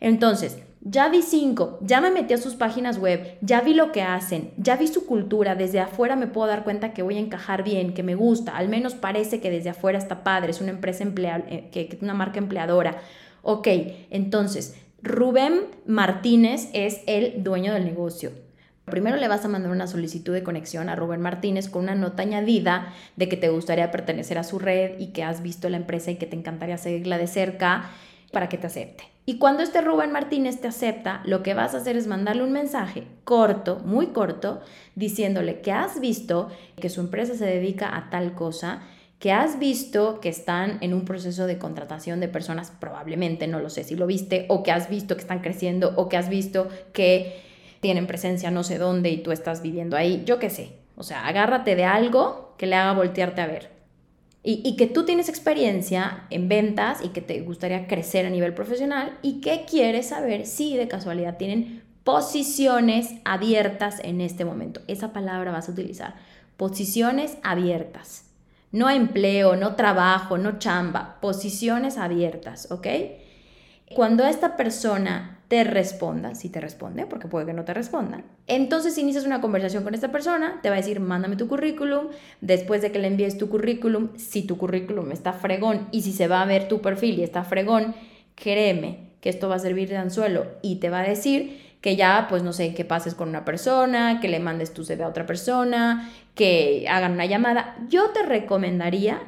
Entonces, 0.00 0.58
ya 0.86 1.08
vi 1.08 1.22
cinco, 1.22 1.78
ya 1.80 2.02
me 2.02 2.10
metí 2.10 2.34
a 2.34 2.38
sus 2.38 2.56
páginas 2.56 2.98
web, 2.98 3.38
ya 3.40 3.62
vi 3.62 3.72
lo 3.72 3.90
que 3.90 4.02
hacen, 4.02 4.52
ya 4.58 4.76
vi 4.76 4.86
su 4.86 5.06
cultura, 5.06 5.54
desde 5.54 5.80
afuera 5.80 6.14
me 6.14 6.26
puedo 6.26 6.46
dar 6.46 6.62
cuenta 6.62 6.92
que 6.92 7.02
voy 7.02 7.16
a 7.16 7.20
encajar 7.20 7.64
bien, 7.64 7.94
que 7.94 8.02
me 8.02 8.14
gusta, 8.14 8.54
al 8.54 8.68
menos 8.68 8.94
parece 8.94 9.40
que 9.40 9.50
desde 9.50 9.70
afuera 9.70 9.96
está 9.96 10.22
padre, 10.22 10.50
es 10.50 10.60
una 10.60 10.72
empresa 10.72 11.04
eh, 11.04 11.70
que, 11.72 11.98
una 12.02 12.12
marca 12.12 12.38
empleadora. 12.38 12.98
Ok, 13.40 13.66
entonces, 14.10 14.76
Rubén 15.02 15.68
Martínez 15.86 16.68
es 16.74 17.00
el 17.06 17.42
dueño 17.42 17.72
del 17.72 17.86
negocio. 17.86 18.43
Primero 18.84 19.16
le 19.16 19.28
vas 19.28 19.44
a 19.44 19.48
mandar 19.48 19.72
una 19.72 19.86
solicitud 19.86 20.34
de 20.34 20.42
conexión 20.42 20.88
a 20.88 20.96
Rubén 20.96 21.20
Martínez 21.20 21.68
con 21.68 21.84
una 21.84 21.94
nota 21.94 22.22
añadida 22.22 22.92
de 23.16 23.28
que 23.28 23.36
te 23.36 23.48
gustaría 23.48 23.90
pertenecer 23.90 24.36
a 24.38 24.44
su 24.44 24.58
red 24.58 24.98
y 24.98 25.08
que 25.08 25.22
has 25.22 25.42
visto 25.42 25.68
la 25.70 25.78
empresa 25.78 26.10
y 26.10 26.16
que 26.16 26.26
te 26.26 26.36
encantaría 26.36 26.76
seguirla 26.76 27.16
de 27.16 27.26
cerca 27.26 27.90
para 28.30 28.48
que 28.48 28.58
te 28.58 28.66
acepte. 28.66 29.04
Y 29.26 29.38
cuando 29.38 29.62
este 29.62 29.80
Rubén 29.80 30.12
Martínez 30.12 30.60
te 30.60 30.68
acepta, 30.68 31.22
lo 31.24 31.42
que 31.42 31.54
vas 31.54 31.72
a 31.74 31.78
hacer 31.78 31.96
es 31.96 32.06
mandarle 32.06 32.42
un 32.42 32.52
mensaje 32.52 33.06
corto, 33.24 33.80
muy 33.86 34.08
corto, 34.08 34.60
diciéndole 34.96 35.62
que 35.62 35.72
has 35.72 35.98
visto 35.98 36.50
que 36.78 36.90
su 36.90 37.00
empresa 37.00 37.34
se 37.34 37.46
dedica 37.46 37.96
a 37.96 38.10
tal 38.10 38.34
cosa, 38.34 38.82
que 39.18 39.32
has 39.32 39.58
visto 39.58 40.20
que 40.20 40.28
están 40.28 40.76
en 40.82 40.92
un 40.92 41.06
proceso 41.06 41.46
de 41.46 41.56
contratación 41.56 42.20
de 42.20 42.28
personas, 42.28 42.70
probablemente, 42.78 43.46
no 43.46 43.60
lo 43.60 43.70
sé 43.70 43.82
si 43.82 43.94
lo 43.94 44.06
viste, 44.06 44.44
o 44.50 44.62
que 44.62 44.72
has 44.72 44.90
visto 44.90 45.14
que 45.14 45.22
están 45.22 45.40
creciendo, 45.40 45.94
o 45.96 46.10
que 46.10 46.18
has 46.18 46.28
visto 46.28 46.68
que 46.92 47.53
tienen 47.84 48.06
presencia 48.06 48.50
no 48.50 48.64
sé 48.64 48.78
dónde 48.78 49.10
y 49.10 49.18
tú 49.18 49.30
estás 49.30 49.60
viviendo 49.60 49.94
ahí, 49.94 50.22
yo 50.24 50.38
qué 50.38 50.48
sé. 50.48 50.70
O 50.96 51.02
sea, 51.02 51.26
agárrate 51.26 51.76
de 51.76 51.84
algo 51.84 52.54
que 52.56 52.66
le 52.66 52.76
haga 52.76 52.94
voltearte 52.94 53.42
a 53.42 53.46
ver 53.46 53.74
y, 54.42 54.74
que 54.76 54.86
tú 54.86 55.04
tienes 55.04 55.28
experiencia 55.28 56.24
en 56.30 56.48
ventas 56.48 57.04
y 57.04 57.08
que 57.08 57.20
te 57.20 57.42
gustaría 57.42 57.86
crecer 57.86 58.24
a 58.24 58.30
nivel 58.30 58.54
profesional 58.54 59.18
y 59.20 59.42
que 59.42 59.66
quieres 59.68 60.08
saber 60.08 60.46
si 60.46 60.78
de 60.78 60.88
casualidad 60.88 61.36
tienen 61.36 61.82
posiciones 62.04 63.16
abiertas 63.26 64.00
en 64.02 64.22
este 64.22 64.46
momento. 64.46 64.80
Esa 64.86 65.12
palabra 65.12 65.52
vas 65.52 65.68
a 65.68 65.72
utilizar. 65.72 66.14
Posiciones 66.56 67.36
abiertas. 67.42 68.30
No 68.72 68.88
empleo, 68.88 69.56
no 69.56 69.76
trabajo, 69.76 70.38
no 70.38 70.58
chamba. 70.58 71.18
Posiciones 71.20 71.98
abiertas, 71.98 72.70
¿ok? 72.70 72.86
Cuando 73.94 74.24
esta 74.24 74.56
persona 74.56 75.33
te 75.48 75.64
responda, 75.64 76.34
si 76.34 76.48
te 76.48 76.60
responde, 76.60 77.06
porque 77.06 77.28
puede 77.28 77.46
que 77.46 77.52
no 77.52 77.64
te 77.64 77.74
responda. 77.74 78.22
Entonces 78.46 78.96
inicias 78.98 79.26
una 79.26 79.40
conversación 79.40 79.84
con 79.84 79.94
esta 79.94 80.10
persona, 80.10 80.60
te 80.62 80.70
va 80.70 80.76
a 80.76 80.78
decir, 80.78 81.00
mándame 81.00 81.36
tu 81.36 81.48
currículum, 81.48 82.08
después 82.40 82.82
de 82.82 82.92
que 82.92 82.98
le 82.98 83.08
envíes 83.08 83.38
tu 83.38 83.48
currículum, 83.48 84.08
si 84.16 84.42
tu 84.42 84.56
currículum 84.56 85.12
está 85.12 85.32
fregón 85.32 85.88
y 85.92 86.02
si 86.02 86.12
se 86.12 86.28
va 86.28 86.42
a 86.42 86.46
ver 86.46 86.68
tu 86.68 86.80
perfil 86.80 87.18
y 87.18 87.22
está 87.22 87.44
fregón, 87.44 87.94
créeme 88.34 89.10
que 89.20 89.30
esto 89.30 89.48
va 89.48 89.56
a 89.56 89.60
servir 89.60 89.88
de 89.88 89.96
anzuelo 89.96 90.46
y 90.62 90.76
te 90.76 90.90
va 90.90 91.00
a 91.00 91.08
decir 91.08 91.60
que 91.80 91.96
ya, 91.96 92.26
pues 92.30 92.42
no 92.42 92.54
sé, 92.54 92.74
que 92.74 92.86
pases 92.86 93.14
con 93.14 93.28
una 93.28 93.44
persona, 93.44 94.18
que 94.20 94.28
le 94.28 94.40
mandes 94.40 94.72
tu 94.72 94.84
CV 94.84 95.04
a 95.04 95.08
otra 95.08 95.26
persona, 95.26 96.10
que 96.34 96.86
hagan 96.88 97.12
una 97.12 97.26
llamada. 97.26 97.76
Yo 97.90 98.10
te 98.10 98.22
recomendaría 98.22 99.20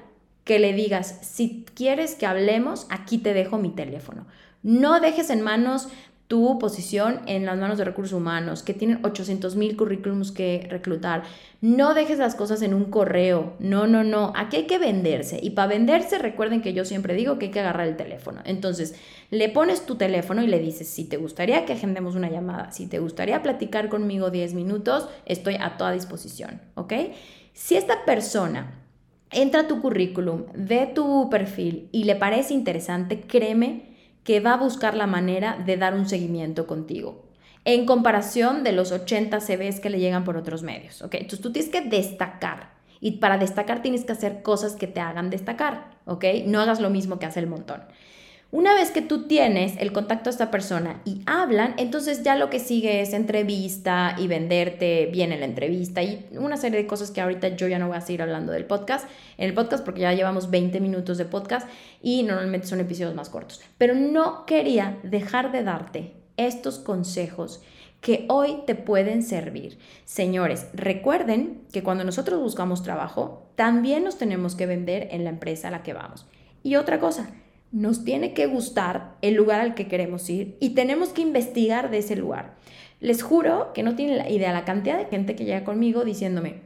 que 0.45 0.59
le 0.59 0.73
digas, 0.73 1.19
si 1.21 1.67
quieres 1.75 2.15
que 2.15 2.25
hablemos, 2.25 2.87
aquí 2.89 3.19
te 3.19 3.35
dejo 3.35 3.59
mi 3.59 3.71
teléfono. 3.71 4.27
No 4.67 4.99
dejes 4.99 5.31
en 5.31 5.43
manos 5.43 5.87
tu 6.27 6.59
posición 6.59 7.21
en 7.27 7.47
las 7.47 7.57
manos 7.57 7.79
de 7.79 7.85
recursos 7.85 8.13
humanos, 8.13 8.65
que 8.65 8.75
tienen 8.75 8.99
800 9.05 9.55
mil 9.55 9.77
currículums 9.77 10.33
que 10.33 10.67
reclutar. 10.69 11.23
No 11.61 11.95
dejes 11.95 12.19
las 12.19 12.35
cosas 12.35 12.63
en 12.63 12.75
un 12.75 12.87
correo. 12.87 13.55
No, 13.61 13.87
no, 13.87 14.03
no. 14.03 14.33
Aquí 14.35 14.57
hay 14.57 14.67
que 14.67 14.81
venderse. 14.81 15.39
Y 15.41 15.51
para 15.51 15.69
venderse, 15.69 16.19
recuerden 16.19 16.63
que 16.63 16.73
yo 16.73 16.85
siempre 16.85 17.15
digo 17.15 17.39
que 17.39 17.47
hay 17.47 17.51
que 17.53 17.61
agarrar 17.61 17.87
el 17.87 17.97
teléfono. 17.97 18.41
Entonces, 18.45 18.97
le 19.31 19.49
pones 19.49 19.87
tu 19.87 19.95
teléfono 19.95 20.43
y 20.43 20.49
le 20.49 20.59
dices, 20.59 20.89
si 20.89 21.05
te 21.05 21.17
gustaría 21.17 21.65
que 21.65 21.75
agendemos 21.75 22.17
una 22.17 22.29
llamada, 22.29 22.73
si 22.73 22.89
te 22.89 22.99
gustaría 22.99 23.45
platicar 23.45 23.89
conmigo 23.89 24.31
10 24.31 24.55
minutos, 24.55 25.09
estoy 25.27 25.55
a 25.61 25.77
toda 25.77 25.93
disposición. 25.93 26.61
¿Ok? 26.75 26.93
Si 27.53 27.77
esta 27.77 28.05
persona 28.05 28.83
entra 29.31 29.61
a 29.61 29.69
tu 29.69 29.81
currículum, 29.81 30.47
ve 30.57 30.91
tu 30.93 31.31
perfil 31.31 31.89
y 31.93 32.03
le 32.03 32.17
parece 32.17 32.53
interesante, 32.53 33.21
créeme 33.21 33.95
que 34.27 34.41
va 34.41 34.55
a 34.55 34.57
buscar 34.57 34.97
la 34.97 35.07
manera 35.07 35.57
de 35.65 35.77
dar 35.77 35.95
un 35.95 36.09
seguimiento 36.09 36.67
contigo 36.67 37.23
en 37.65 37.87
comparación 37.87 38.65
de 38.65 38.73
los 38.73 38.91
80 38.91 39.39
CVs 39.39 39.79
que 39.79 39.89
le 39.89 40.01
llegan 40.01 40.25
por 40.25 40.37
otros 40.37 40.65
medios. 40.65 41.01
¿ok? 41.01 41.15
Entonces 41.15 41.41
tú 41.41 41.53
tienes 41.53 41.71
que 41.71 41.81
destacar 41.81 42.75
y 43.01 43.13
para 43.13 43.39
destacar 43.39 43.83
tienes 43.83 44.05
que 44.05 44.13
hacer 44.13 44.43
cosas 44.43 44.75
que 44.75 44.89
te 44.89 44.99
hagan 44.99 45.31
destacar. 45.31 45.93
¿ok? 46.07 46.25
No 46.47 46.61
hagas 46.61 46.81
lo 46.81 46.91
mismo 46.91 47.21
que 47.21 47.27
hace 47.27 47.39
el 47.39 47.47
montón. 47.47 47.85
Una 48.57 48.73
vez 48.73 48.91
que 48.91 49.03
tú 49.03 49.25
tienes 49.25 49.75
el 49.77 49.93
contacto 49.93 50.31
a 50.31 50.33
esta 50.33 50.51
persona 50.51 51.03
y 51.05 51.21
hablan, 51.27 51.75
entonces 51.77 52.23
ya 52.23 52.37
lo 52.37 52.49
que 52.49 52.59
sigue 52.59 53.03
es 53.03 53.13
entrevista 53.13 54.17
y 54.17 54.29
venderte 54.29 55.11
bien 55.13 55.31
en 55.33 55.41
la 55.41 55.45
entrevista 55.45 56.03
y 56.03 56.27
una 56.31 56.57
serie 56.57 56.79
de 56.79 56.87
cosas 56.87 57.11
que 57.11 57.21
ahorita 57.21 57.49
yo 57.49 57.69
ya 57.69 57.79
no 57.79 57.89
voy 57.89 57.99
a 57.99 58.01
seguir 58.01 58.23
hablando 58.23 58.53
del 58.53 58.65
podcast, 58.65 59.11
en 59.37 59.51
el 59.51 59.55
podcast 59.55 59.85
porque 59.85 60.01
ya 60.01 60.15
llevamos 60.15 60.49
20 60.51 60.81
minutos 60.81 61.19
de 61.19 61.27
podcast 61.27 61.69
y 62.01 62.23
normalmente 62.23 62.67
son 62.67 62.81
episodios 62.81 63.15
más 63.15 63.29
cortos. 63.29 63.61
Pero 63.77 63.93
no 63.93 64.47
quería 64.47 65.01
dejar 65.03 65.53
de 65.53 65.63
darte 65.63 66.15
estos 66.39 66.79
consejos 66.79 67.61
que 68.01 68.25
hoy 68.31 68.63
te 68.67 68.75
pueden 68.75 69.23
servir. 69.23 69.79
Señores, 70.07 70.69
recuerden 70.73 71.61
que 71.75 71.83
cuando 71.83 72.05
nosotros 72.05 72.41
buscamos 72.41 72.83
trabajo, 72.83 73.51
también 73.55 74.03
nos 74.03 74.17
tenemos 74.17 74.55
que 74.55 74.65
vender 74.65 75.09
en 75.11 75.25
la 75.25 75.31
empresa 75.31 75.69
a 75.69 75.73
la 75.73 75.83
que 75.83 75.93
vamos. 75.93 76.27
Y 76.63 76.77
otra 76.77 76.99
cosa, 76.99 77.29
nos 77.73 78.05
tiene 78.05 78.33
que 78.33 78.47
gustar 78.47 79.17
el 79.23 79.35
lugar 79.35 79.61
al 79.61 79.75
que 79.75 79.89
queremos 79.89 80.29
ir 80.31 80.57
y 80.61 80.71
tenemos 80.71 81.11
que 81.11 81.23
investigar 81.23 81.91
de 81.91 81.99
ese 81.99 82.17
lugar. 82.17 82.55
Les 83.01 83.23
juro 83.23 83.73
que 83.75 83.83
no 83.83 83.95
tienen 83.95 84.19
la 84.19 84.31
idea 84.31 84.53
la 84.53 84.65
cantidad 84.65 84.99
de 84.99 85.07
gente 85.07 85.37
que 85.37 85.45
llega 85.45 85.65
conmigo 85.65 86.05
diciéndome, 86.05 86.63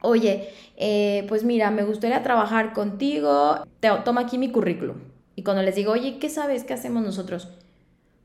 oye, 0.00 0.48
eh, 0.76 1.24
pues 1.28 1.44
mira, 1.44 1.70
me 1.70 1.84
gustaría 1.84 2.22
trabajar 2.22 2.72
contigo, 2.72 3.66
te, 3.80 3.88
toma 4.04 4.22
aquí 4.22 4.38
mi 4.38 4.50
currículum. 4.50 4.96
Y 5.36 5.42
cuando 5.42 5.62
les 5.62 5.74
digo, 5.74 5.92
oye, 5.92 6.18
¿qué 6.18 6.28
sabes? 6.28 6.64
¿Qué 6.64 6.72
hacemos 6.72 7.02
nosotros? 7.02 7.48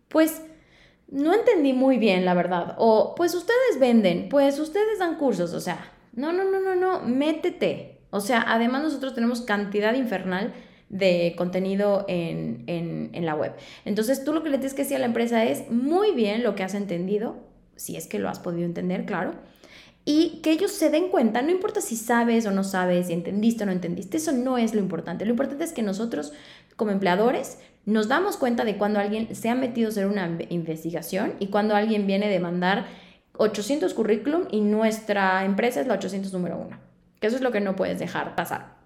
Pues 0.10 0.43
no 1.08 1.34
entendí 1.34 1.73
muy 1.73 1.97
bien, 1.97 2.25
la 2.25 2.34
verdad. 2.34 2.75
O 2.78 3.15
pues 3.15 3.34
ustedes 3.34 3.80
venden, 3.80 4.30
pues 4.30 4.60
ustedes 4.60 4.99
dan 4.99 5.15
cursos, 5.15 5.54
o 5.54 5.60
sea, 5.60 5.91
no, 6.13 6.32
no, 6.34 6.43
no, 6.43 6.60
no, 6.60 6.75
no, 6.75 7.02
métete. 7.02 7.99
O 8.12 8.21
sea, 8.21 8.43
además 8.47 8.84
nosotros 8.84 9.13
tenemos 9.13 9.41
cantidad 9.41 9.93
infernal 9.93 10.54
de 10.89 11.34
contenido 11.38 12.06
en, 12.08 12.63
en, 12.67 13.25
la 13.25 13.36
web. 13.36 13.54
Entonces 13.86 14.23
tú 14.23 14.34
lo 14.34 14.43
que 14.43 14.49
le 14.49 14.58
tienes 14.58 14.73
que 14.73 14.84
decir 14.84 14.97
a 14.97 14.99
la 14.99 15.06
empresa 15.06 15.45
es 15.45 15.69
muy 15.69 16.12
bien 16.12 16.43
lo 16.43 16.56
que 16.56 16.63
has 16.63 16.73
entendido, 16.73 17.38
si 17.75 17.95
es 17.95 18.08
que 18.08 18.19
lo 18.19 18.28
has 18.28 18.39
podido 18.39 18.65
entender, 18.65 19.06
claro, 19.06 19.34
y 20.06 20.39
que 20.41 20.52
ellos 20.52 20.71
se 20.71 20.89
den 20.89 21.10
cuenta, 21.10 21.41
no 21.41 21.52
importa 21.52 21.82
si 21.82 21.95
sabes 21.95 22.45
o 22.47 22.52
no 22.52 22.63
sabes, 22.63 23.08
si 23.08 23.13
entendiste 23.13 23.63
o 23.63 23.65
no 23.67 23.71
entendiste, 23.71 24.17
eso 24.17 24.32
no 24.32 24.58
es 24.58 24.73
lo 24.73 24.80
importante. 24.80 25.25
Lo 25.25 25.32
importante 25.32 25.63
es 25.63 25.73
que 25.73 25.84
nosotros 25.84 26.34
como 26.75 26.89
empleadores 26.91 27.60
nos 27.86 28.08
damos 28.08 28.38
cuenta 28.38 28.65
de 28.65 28.78
cuando 28.78 28.99
alguien 28.99 29.36
se 29.36 29.49
ha 29.49 29.56
metido 29.56 29.88
a 29.88 29.91
hacer 29.91 30.08
una 30.08 30.38
investigación 30.49 31.34
y 31.39 31.47
cuando 31.47 31.75
alguien 31.75 32.08
viene 32.08 32.25
a 32.25 32.30
demandar 32.30 32.88
800 33.38 33.93
currículum 33.93 34.43
y 34.49 34.62
nuestra 34.62 35.45
empresa 35.45 35.82
es 35.82 35.88
la 35.88 35.93
800 35.93 36.34
número 36.34 36.58
uno. 36.58 36.78
Que 37.19 37.28
eso 37.28 37.36
es 37.36 37.41
lo 37.41 37.52
que 37.52 37.62
no 37.62 37.75
puedes 37.75 37.99
dejar 37.99 38.36
pasar. 38.36 38.78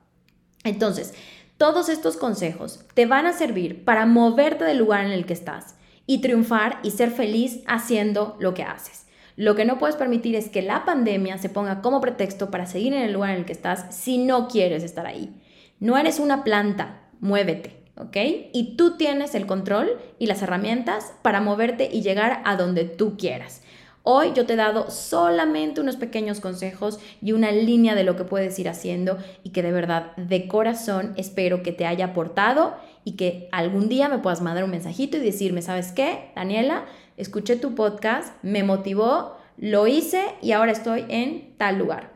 Entonces, 0.63 1.13
todos 1.57 1.89
estos 1.89 2.17
consejos 2.17 2.85
te 2.93 3.05
van 3.05 3.25
a 3.25 3.33
servir 3.33 3.83
para 3.85 4.05
moverte 4.05 4.63
del 4.65 4.77
lugar 4.77 5.05
en 5.05 5.11
el 5.11 5.25
que 5.25 5.33
estás 5.33 5.75
y 6.05 6.21
triunfar 6.21 6.79
y 6.83 6.91
ser 6.91 7.11
feliz 7.11 7.61
haciendo 7.67 8.35
lo 8.39 8.53
que 8.53 8.63
haces. 8.63 9.05
Lo 9.35 9.55
que 9.55 9.65
no 9.65 9.79
puedes 9.79 9.95
permitir 9.95 10.35
es 10.35 10.49
que 10.49 10.61
la 10.61 10.85
pandemia 10.85 11.37
se 11.37 11.49
ponga 11.49 11.81
como 11.81 12.01
pretexto 12.01 12.51
para 12.51 12.65
seguir 12.65 12.93
en 12.93 13.01
el 13.01 13.13
lugar 13.13 13.31
en 13.31 13.37
el 13.37 13.45
que 13.45 13.53
estás 13.53 13.95
si 13.95 14.17
no 14.19 14.47
quieres 14.47 14.83
estar 14.83 15.07
ahí. 15.07 15.33
No 15.79 15.97
eres 15.97 16.19
una 16.19 16.43
planta, 16.43 17.01
muévete, 17.19 17.83
¿ok? 17.97 18.15
Y 18.53 18.75
tú 18.77 18.95
tienes 18.97 19.33
el 19.33 19.47
control 19.47 19.89
y 20.19 20.27
las 20.27 20.41
herramientas 20.43 21.13
para 21.23 21.41
moverte 21.41 21.89
y 21.91 22.01
llegar 22.01 22.41
a 22.45 22.55
donde 22.57 22.85
tú 22.85 23.17
quieras. 23.17 23.62
Hoy 24.05 24.33
yo 24.33 24.45
te 24.45 24.53
he 24.53 24.57
dado 24.57 24.91
solamente 24.91 25.79
unos 25.79 25.95
pequeños 25.95 26.41
consejos 26.41 26.99
y 27.21 27.31
una 27.31 27.53
línea 27.53 27.95
de 27.95 28.03
lo 28.03 28.17
que 28.17 28.25
puedes 28.25 28.59
ir 28.59 28.67
haciendo 28.67 29.17
y 29.43 29.51
que 29.51 29.63
de 29.63 29.71
verdad, 29.71 30.13
de 30.17 30.49
corazón, 30.49 31.13
espero 31.15 31.63
que 31.63 31.71
te 31.71 31.85
haya 31.85 32.07
aportado 32.07 32.75
y 33.05 33.13
que 33.13 33.47
algún 33.53 33.87
día 33.87 34.09
me 34.09 34.17
puedas 34.17 34.41
mandar 34.41 34.65
un 34.65 34.71
mensajito 34.71 35.15
y 35.15 35.21
decirme, 35.21 35.61
¿sabes 35.61 35.93
qué, 35.93 36.31
Daniela? 36.35 36.83
Escuché 37.15 37.55
tu 37.55 37.75
podcast, 37.75 38.33
me 38.43 38.63
motivó, 38.63 39.37
lo 39.57 39.87
hice 39.87 40.21
y 40.41 40.51
ahora 40.51 40.73
estoy 40.73 41.05
en 41.07 41.53
tal 41.57 41.77
lugar. 41.77 42.11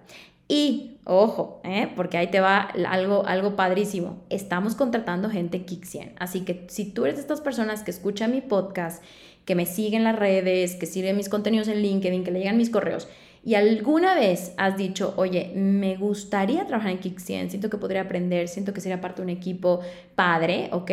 Y, 0.49 0.97
ojo, 1.05 1.61
¿eh? 1.63 1.89
porque 1.95 2.17
ahí 2.17 2.27
te 2.27 2.41
va 2.41 2.69
algo, 2.89 3.25
algo 3.25 3.55
padrísimo. 3.55 4.23
Estamos 4.29 4.75
contratando 4.75 5.29
gente 5.29 5.65
100. 5.65 6.15
Así 6.19 6.41
que 6.41 6.65
si 6.67 6.91
tú 6.91 7.05
eres 7.05 7.15
de 7.15 7.21
estas 7.21 7.39
personas 7.39 7.83
que 7.83 7.91
escuchan 7.91 8.31
mi 8.31 8.41
podcast 8.41 9.01
que 9.47 9.55
me 9.55 9.65
siguen 9.65 10.03
las 10.03 10.15
redes, 10.15 10.75
que 10.75 10.85
siguen 10.85 11.15
mis 11.15 11.29
contenidos 11.29 11.69
en 11.69 11.81
LinkedIn, 11.81 12.25
que 12.25 12.31
le 12.31 12.39
llegan 12.39 12.57
mis 12.57 12.69
correos, 12.69 13.07
y 13.45 13.55
alguna 13.55 14.13
vez 14.13 14.51
has 14.57 14.75
dicho, 14.75 15.13
oye, 15.15 15.53
me 15.55 15.95
gustaría 15.95 16.67
trabajar 16.67 16.91
en 16.91 16.99
Kick 16.99 17.17
siento 17.17 17.69
que 17.69 17.77
podría 17.77 18.01
aprender, 18.01 18.49
siento 18.49 18.73
que 18.73 18.81
sería 18.81 18.99
parte 18.99 19.21
de 19.21 19.23
un 19.23 19.29
equipo 19.29 19.79
padre, 20.15 20.67
¿ok? 20.73 20.91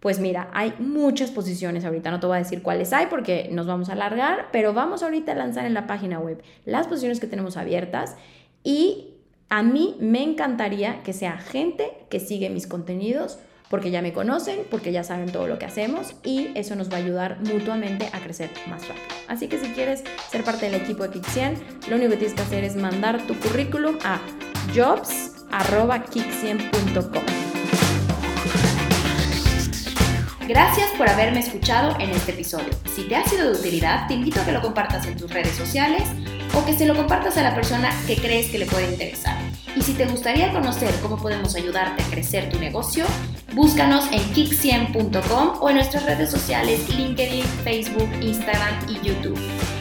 Pues 0.00 0.18
mira, 0.18 0.50
hay 0.52 0.74
muchas 0.80 1.30
posiciones 1.30 1.84
ahorita, 1.84 2.10
no 2.10 2.18
te 2.18 2.26
voy 2.26 2.34
a 2.34 2.40
decir 2.40 2.62
cuáles 2.62 2.92
hay 2.92 3.06
porque 3.06 3.48
nos 3.52 3.68
vamos 3.68 3.90
a 3.90 3.92
alargar, 3.92 4.48
pero 4.50 4.74
vamos 4.74 5.04
ahorita 5.04 5.30
a 5.30 5.36
lanzar 5.36 5.66
en 5.66 5.74
la 5.74 5.86
página 5.86 6.18
web 6.18 6.42
las 6.64 6.88
posiciones 6.88 7.20
que 7.20 7.28
tenemos 7.28 7.56
abiertas 7.56 8.16
y 8.64 9.14
a 9.48 9.62
mí 9.62 9.94
me 10.00 10.24
encantaría 10.24 11.04
que 11.04 11.12
sea 11.12 11.38
gente 11.38 11.92
que 12.10 12.18
sigue 12.18 12.50
mis 12.50 12.66
contenidos 12.66 13.38
porque 13.68 13.90
ya 13.90 14.00
me 14.02 14.12
conocen, 14.12 14.60
porque 14.70 14.92
ya 14.92 15.02
saben 15.04 15.32
todo 15.32 15.46
lo 15.46 15.58
que 15.58 15.64
hacemos 15.64 16.14
y 16.22 16.50
eso 16.54 16.76
nos 16.76 16.90
va 16.90 16.96
a 16.96 16.98
ayudar 16.98 17.38
mutuamente 17.40 18.10
a 18.12 18.20
crecer 18.20 18.50
más 18.68 18.86
rápido. 18.86 19.06
Así 19.28 19.48
que 19.48 19.58
si 19.58 19.68
quieres 19.68 20.04
ser 20.30 20.44
parte 20.44 20.70
del 20.70 20.78
equipo 20.80 21.08
de 21.08 21.10
Kick100, 21.10 21.88
lo 21.88 21.96
único 21.96 22.10
que 22.10 22.18
tienes 22.18 22.36
que 22.36 22.42
hacer 22.42 22.62
es 22.64 22.76
mandar 22.76 23.26
tu 23.26 23.34
currículum 23.40 23.96
a 24.04 24.20
jobs.kick100.com. 24.74 27.24
Gracias 30.46 30.90
por 30.98 31.08
haberme 31.08 31.40
escuchado 31.40 31.98
en 31.98 32.10
este 32.10 32.32
episodio. 32.32 32.68
Si 32.94 33.04
te 33.04 33.16
ha 33.16 33.24
sido 33.24 33.50
de 33.50 33.58
utilidad, 33.58 34.06
te 34.06 34.14
invito 34.14 34.42
a 34.42 34.44
que 34.44 34.52
lo 34.52 34.60
compartas 34.60 35.06
en 35.06 35.16
tus 35.16 35.32
redes 35.32 35.56
sociales 35.56 36.02
o 36.54 36.62
que 36.66 36.74
se 36.74 36.84
lo 36.84 36.94
compartas 36.94 37.38
a 37.38 37.42
la 37.42 37.54
persona 37.54 37.90
que 38.06 38.16
crees 38.16 38.50
que 38.50 38.58
le 38.58 38.66
puede 38.66 38.92
interesar. 38.92 39.38
Y 39.74 39.80
si 39.80 39.94
te 39.94 40.04
gustaría 40.04 40.52
conocer 40.52 40.92
cómo 41.00 41.16
podemos 41.16 41.56
ayudarte 41.56 42.02
a 42.02 42.06
crecer 42.10 42.50
tu 42.50 42.60
negocio, 42.60 43.06
búscanos 43.54 44.06
en 44.10 44.20
kick100.com 44.34 45.58
o 45.60 45.68
en 45.70 45.76
nuestras 45.76 46.04
redes 46.04 46.30
sociales 46.30 46.88
LinkedIn, 46.94 47.44
Facebook, 47.62 48.08
Instagram 48.20 48.74
y 48.88 49.06
YouTube. 49.06 49.38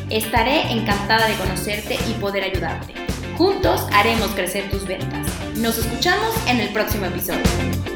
Estaré 0.10 0.72
encantada 0.72 1.28
de 1.28 1.36
conocerte 1.36 1.98
y 2.10 2.14
poder 2.14 2.44
ayudarte. 2.44 2.94
Juntos 3.38 3.88
haremos 3.92 4.30
crecer 4.32 4.70
tus 4.70 4.86
ventas. 4.86 5.28
Nos 5.58 5.78
escuchamos 5.78 6.36
en 6.48 6.60
el 6.60 6.70
próximo 6.70 7.06
episodio. 7.06 7.93